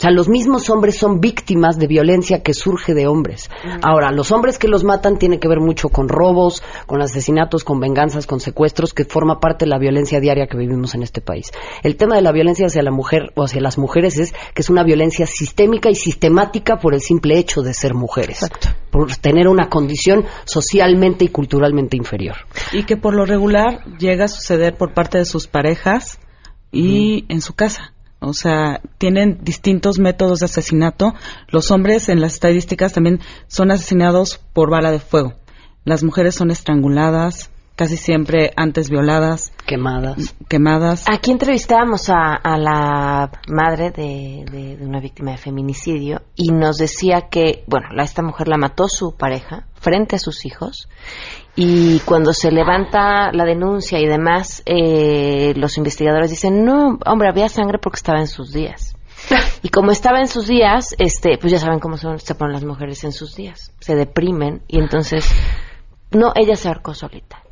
O 0.00 0.02
sea, 0.02 0.12
los 0.12 0.30
mismos 0.30 0.70
hombres 0.70 0.96
son 0.96 1.20
víctimas 1.20 1.78
de 1.78 1.86
violencia 1.86 2.42
que 2.42 2.54
surge 2.54 2.94
de 2.94 3.06
hombres. 3.06 3.50
Ahora, 3.82 4.10
los 4.12 4.32
hombres 4.32 4.58
que 4.58 4.66
los 4.66 4.82
matan 4.82 5.18
tienen 5.18 5.38
que 5.38 5.46
ver 5.46 5.60
mucho 5.60 5.90
con 5.90 6.08
robos, 6.08 6.62
con 6.86 7.02
asesinatos, 7.02 7.64
con 7.64 7.80
venganzas, 7.80 8.26
con 8.26 8.40
secuestros, 8.40 8.94
que 8.94 9.04
forma 9.04 9.40
parte 9.40 9.66
de 9.66 9.68
la 9.68 9.78
violencia 9.78 10.18
diaria 10.18 10.46
que 10.46 10.56
vivimos 10.56 10.94
en 10.94 11.02
este 11.02 11.20
país. 11.20 11.52
El 11.82 11.98
tema 11.98 12.16
de 12.16 12.22
la 12.22 12.32
violencia 12.32 12.64
hacia 12.64 12.82
la 12.82 12.90
mujer 12.90 13.30
o 13.34 13.44
hacia 13.44 13.60
las 13.60 13.76
mujeres 13.76 14.18
es 14.18 14.32
que 14.54 14.62
es 14.62 14.70
una 14.70 14.84
violencia 14.84 15.26
sistémica 15.26 15.90
y 15.90 15.94
sistemática 15.94 16.78
por 16.78 16.94
el 16.94 17.02
simple 17.02 17.36
hecho 17.36 17.60
de 17.60 17.74
ser 17.74 17.92
mujeres. 17.92 18.48
Por 18.90 19.14
tener 19.16 19.48
una 19.48 19.68
condición 19.68 20.24
socialmente 20.46 21.26
y 21.26 21.28
culturalmente 21.28 21.98
inferior. 21.98 22.36
Y 22.72 22.84
que 22.84 22.96
por 22.96 23.14
lo 23.14 23.26
regular 23.26 23.84
llega 23.98 24.24
a 24.24 24.28
suceder 24.28 24.78
por 24.78 24.94
parte 24.94 25.18
de 25.18 25.26
sus 25.26 25.46
parejas 25.46 26.18
y 26.72 27.26
en 27.28 27.42
su 27.42 27.52
casa. 27.52 27.92
O 28.20 28.34
sea, 28.34 28.82
tienen 28.98 29.38
distintos 29.42 29.98
métodos 29.98 30.40
de 30.40 30.44
asesinato. 30.46 31.14
Los 31.48 31.70
hombres 31.70 32.08
en 32.08 32.20
las 32.20 32.34
estadísticas 32.34 32.92
también 32.92 33.20
son 33.48 33.70
asesinados 33.70 34.38
por 34.52 34.70
bala 34.70 34.90
de 34.90 35.00
fuego. 35.00 35.34
Las 35.84 36.04
mujeres 36.04 36.34
son 36.34 36.50
estranguladas, 36.50 37.49
casi 37.80 37.96
siempre 37.96 38.52
antes 38.56 38.90
violadas. 38.90 39.54
Quemadas. 39.64 40.36
Quemadas. 40.50 41.06
Aquí 41.08 41.30
entrevistábamos 41.30 42.10
a, 42.10 42.34
a 42.34 42.58
la 42.58 43.30
madre 43.48 43.90
de, 43.90 44.44
de, 44.52 44.76
de, 44.76 44.84
una 44.84 45.00
víctima 45.00 45.30
de 45.30 45.38
feminicidio 45.38 46.20
y 46.36 46.52
nos 46.52 46.76
decía 46.76 47.28
que, 47.30 47.64
bueno, 47.66 47.86
la, 47.94 48.02
esta 48.02 48.20
mujer 48.20 48.48
la 48.48 48.58
mató 48.58 48.86
su 48.86 49.16
pareja 49.16 49.66
frente 49.76 50.16
a 50.16 50.18
sus 50.18 50.44
hijos 50.44 50.90
y 51.56 52.00
cuando 52.00 52.34
se 52.34 52.52
levanta 52.52 53.32
la 53.32 53.46
denuncia 53.46 53.98
y 53.98 54.06
demás, 54.06 54.62
eh, 54.66 55.54
los 55.56 55.78
investigadores 55.78 56.28
dicen, 56.28 56.66
no, 56.66 56.98
hombre, 57.06 57.30
había 57.30 57.48
sangre 57.48 57.78
porque 57.78 57.96
estaba 57.96 58.20
en 58.20 58.28
sus 58.28 58.52
días. 58.52 58.94
Y 59.62 59.70
como 59.70 59.90
estaba 59.90 60.18
en 60.18 60.28
sus 60.28 60.46
días, 60.46 60.94
este, 60.98 61.38
pues 61.38 61.50
ya 61.50 61.58
saben 61.58 61.80
cómo 61.80 61.96
son, 61.96 62.18
se 62.18 62.34
ponen 62.34 62.52
las 62.52 62.64
mujeres 62.64 63.04
en 63.04 63.12
sus 63.12 63.36
días, 63.36 63.72
se 63.80 63.94
deprimen 63.94 64.64
y 64.68 64.80
entonces, 64.80 65.26
no, 66.10 66.32
ella 66.34 66.56
se 66.56 66.68
ahorcó 66.68 66.92
solita. 66.92 67.42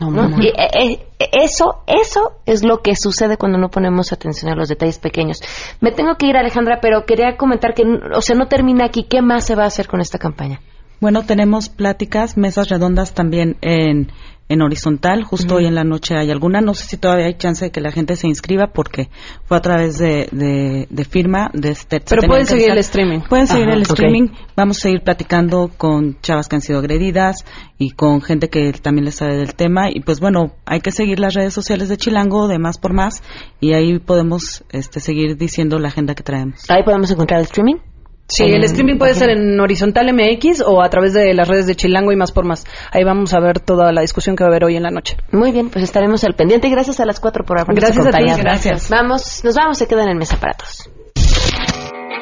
No, 0.00 0.10
¿no? 0.10 0.42
Y, 0.42 0.48
eh, 0.48 0.98
eh, 1.18 1.28
eso, 1.32 1.82
eso 1.86 2.32
es 2.46 2.64
lo 2.64 2.78
que 2.78 2.96
sucede 2.96 3.36
cuando 3.36 3.58
no 3.58 3.68
ponemos 3.68 4.12
atención 4.12 4.50
a 4.50 4.56
los 4.56 4.68
detalles 4.68 4.98
pequeños. 4.98 5.42
Me 5.80 5.92
tengo 5.92 6.16
que 6.16 6.26
ir, 6.26 6.36
Alejandra, 6.36 6.78
pero 6.80 7.04
quería 7.04 7.36
comentar 7.36 7.74
que, 7.74 7.82
o 7.82 8.22
sea, 8.22 8.34
no 8.34 8.48
termina 8.48 8.86
aquí. 8.86 9.04
¿Qué 9.04 9.20
más 9.20 9.46
se 9.46 9.54
va 9.54 9.64
a 9.64 9.66
hacer 9.66 9.86
con 9.86 10.00
esta 10.00 10.18
campaña? 10.18 10.60
Bueno, 11.00 11.24
tenemos 11.24 11.68
pláticas, 11.70 12.36
mesas 12.36 12.68
redondas 12.68 13.14
también 13.14 13.56
en, 13.62 14.12
en 14.50 14.62
horizontal. 14.62 15.24
Justo 15.24 15.54
uh 15.54 15.56
-huh. 15.56 15.60
hoy 15.60 15.66
en 15.66 15.74
la 15.74 15.84
noche 15.84 16.14
hay 16.14 16.30
alguna. 16.30 16.60
No 16.60 16.74
sé 16.74 16.84
si 16.84 16.96
todavía 16.98 17.24
hay 17.26 17.34
chance 17.34 17.64
de 17.64 17.70
que 17.70 17.80
la 17.80 17.90
gente 17.90 18.16
se 18.16 18.26
inscriba 18.26 18.66
porque 18.74 19.08
fue 19.46 19.56
a 19.56 19.60
través 19.60 19.96
de, 19.98 20.28
de, 20.30 20.86
de 20.90 21.04
firma. 21.04 21.50
De 21.54 21.70
este, 21.70 22.00
Pero 22.00 22.22
pueden 22.28 22.44
seguir 22.46 22.70
el 22.70 22.78
streaming. 22.78 23.20
Pueden 23.20 23.46
seguir 23.46 23.70
el 23.70 23.82
streaming. 23.82 24.28
Vamos 24.56 24.76
a 24.78 24.80
seguir 24.82 25.00
platicando 25.02 25.70
con 25.74 26.20
chavas 26.20 26.48
que 26.48 26.56
han 26.56 26.62
sido 26.62 26.80
agredidas 26.80 27.46
y 27.78 27.92
con 27.92 28.20
gente 28.20 28.50
que 28.50 28.72
también 28.72 29.06
les 29.06 29.14
sabe 29.14 29.38
del 29.38 29.54
tema. 29.54 29.88
Y 29.90 30.00
pues 30.00 30.20
bueno, 30.20 30.52
hay 30.66 30.80
que 30.80 30.92
seguir 30.92 31.18
las 31.18 31.32
redes 31.32 31.54
sociales 31.54 31.88
de 31.88 31.96
Chilango, 31.96 32.46
de 32.46 32.58
Más 32.58 32.76
por 32.78 32.92
Más, 32.92 33.22
y 33.58 33.72
ahí 33.72 33.98
podemos 34.00 34.64
este, 34.70 35.00
seguir 35.00 35.38
diciendo 35.38 35.78
la 35.78 35.88
agenda 35.88 36.14
que 36.14 36.22
traemos. 36.22 36.68
Ahí 36.68 36.82
podemos 36.82 37.10
encontrar 37.10 37.40
el 37.40 37.46
streaming. 37.46 37.76
Sí, 38.30 38.44
el 38.44 38.62
streaming 38.64 38.96
puede 38.96 39.14
ser 39.14 39.28
en 39.30 39.58
Horizontal 39.58 40.12
MX 40.14 40.62
o 40.64 40.82
a 40.82 40.88
través 40.88 41.12
de 41.12 41.34
las 41.34 41.48
redes 41.48 41.66
de 41.66 41.74
Chilango 41.74 42.12
y 42.12 42.16
más 42.16 42.30
por 42.30 42.44
más. 42.46 42.64
Ahí 42.92 43.02
vamos 43.04 43.34
a 43.34 43.40
ver 43.40 43.58
toda 43.60 43.92
la 43.92 44.02
discusión 44.02 44.36
que 44.36 44.44
va 44.44 44.48
a 44.48 44.50
haber 44.52 44.64
hoy 44.64 44.76
en 44.76 44.84
la 44.84 44.90
noche. 44.90 45.16
Muy 45.32 45.50
bien, 45.50 45.68
pues 45.68 45.82
estaremos 45.84 46.22
al 46.24 46.34
pendiente. 46.34 46.68
y 46.68 46.70
Gracias 46.70 47.00
a 47.00 47.06
las 47.06 47.18
cuatro 47.18 47.44
por 47.44 47.58
habernos 47.58 47.80
Gracias 47.80 48.06
acompañado. 48.06 48.32
a 48.34 48.36
ti, 48.36 48.42
gracias. 48.42 48.88
Vamos, 48.88 49.42
nos 49.44 49.54
vamos, 49.56 49.78
se 49.78 49.88
quedan 49.88 50.08
en 50.08 50.18
Mesa 50.18 50.36
Aparatos. 50.36 50.88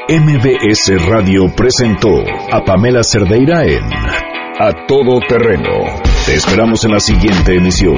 MBS 0.08 1.06
Radio 1.06 1.52
presentó 1.54 2.08
a 2.50 2.64
Pamela 2.64 3.02
Cerdeira 3.02 3.64
en 3.64 3.84
A 4.58 4.86
Todo 4.86 5.20
Terreno. 5.28 5.84
Te 6.24 6.34
esperamos 6.34 6.82
en 6.86 6.92
la 6.92 7.00
siguiente 7.00 7.54
emisión, 7.56 7.96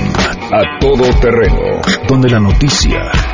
A 0.52 0.78
Todo 0.80 1.04
Terreno, 1.20 1.80
donde 2.08 2.28
la 2.30 2.40
noticia 2.40 2.98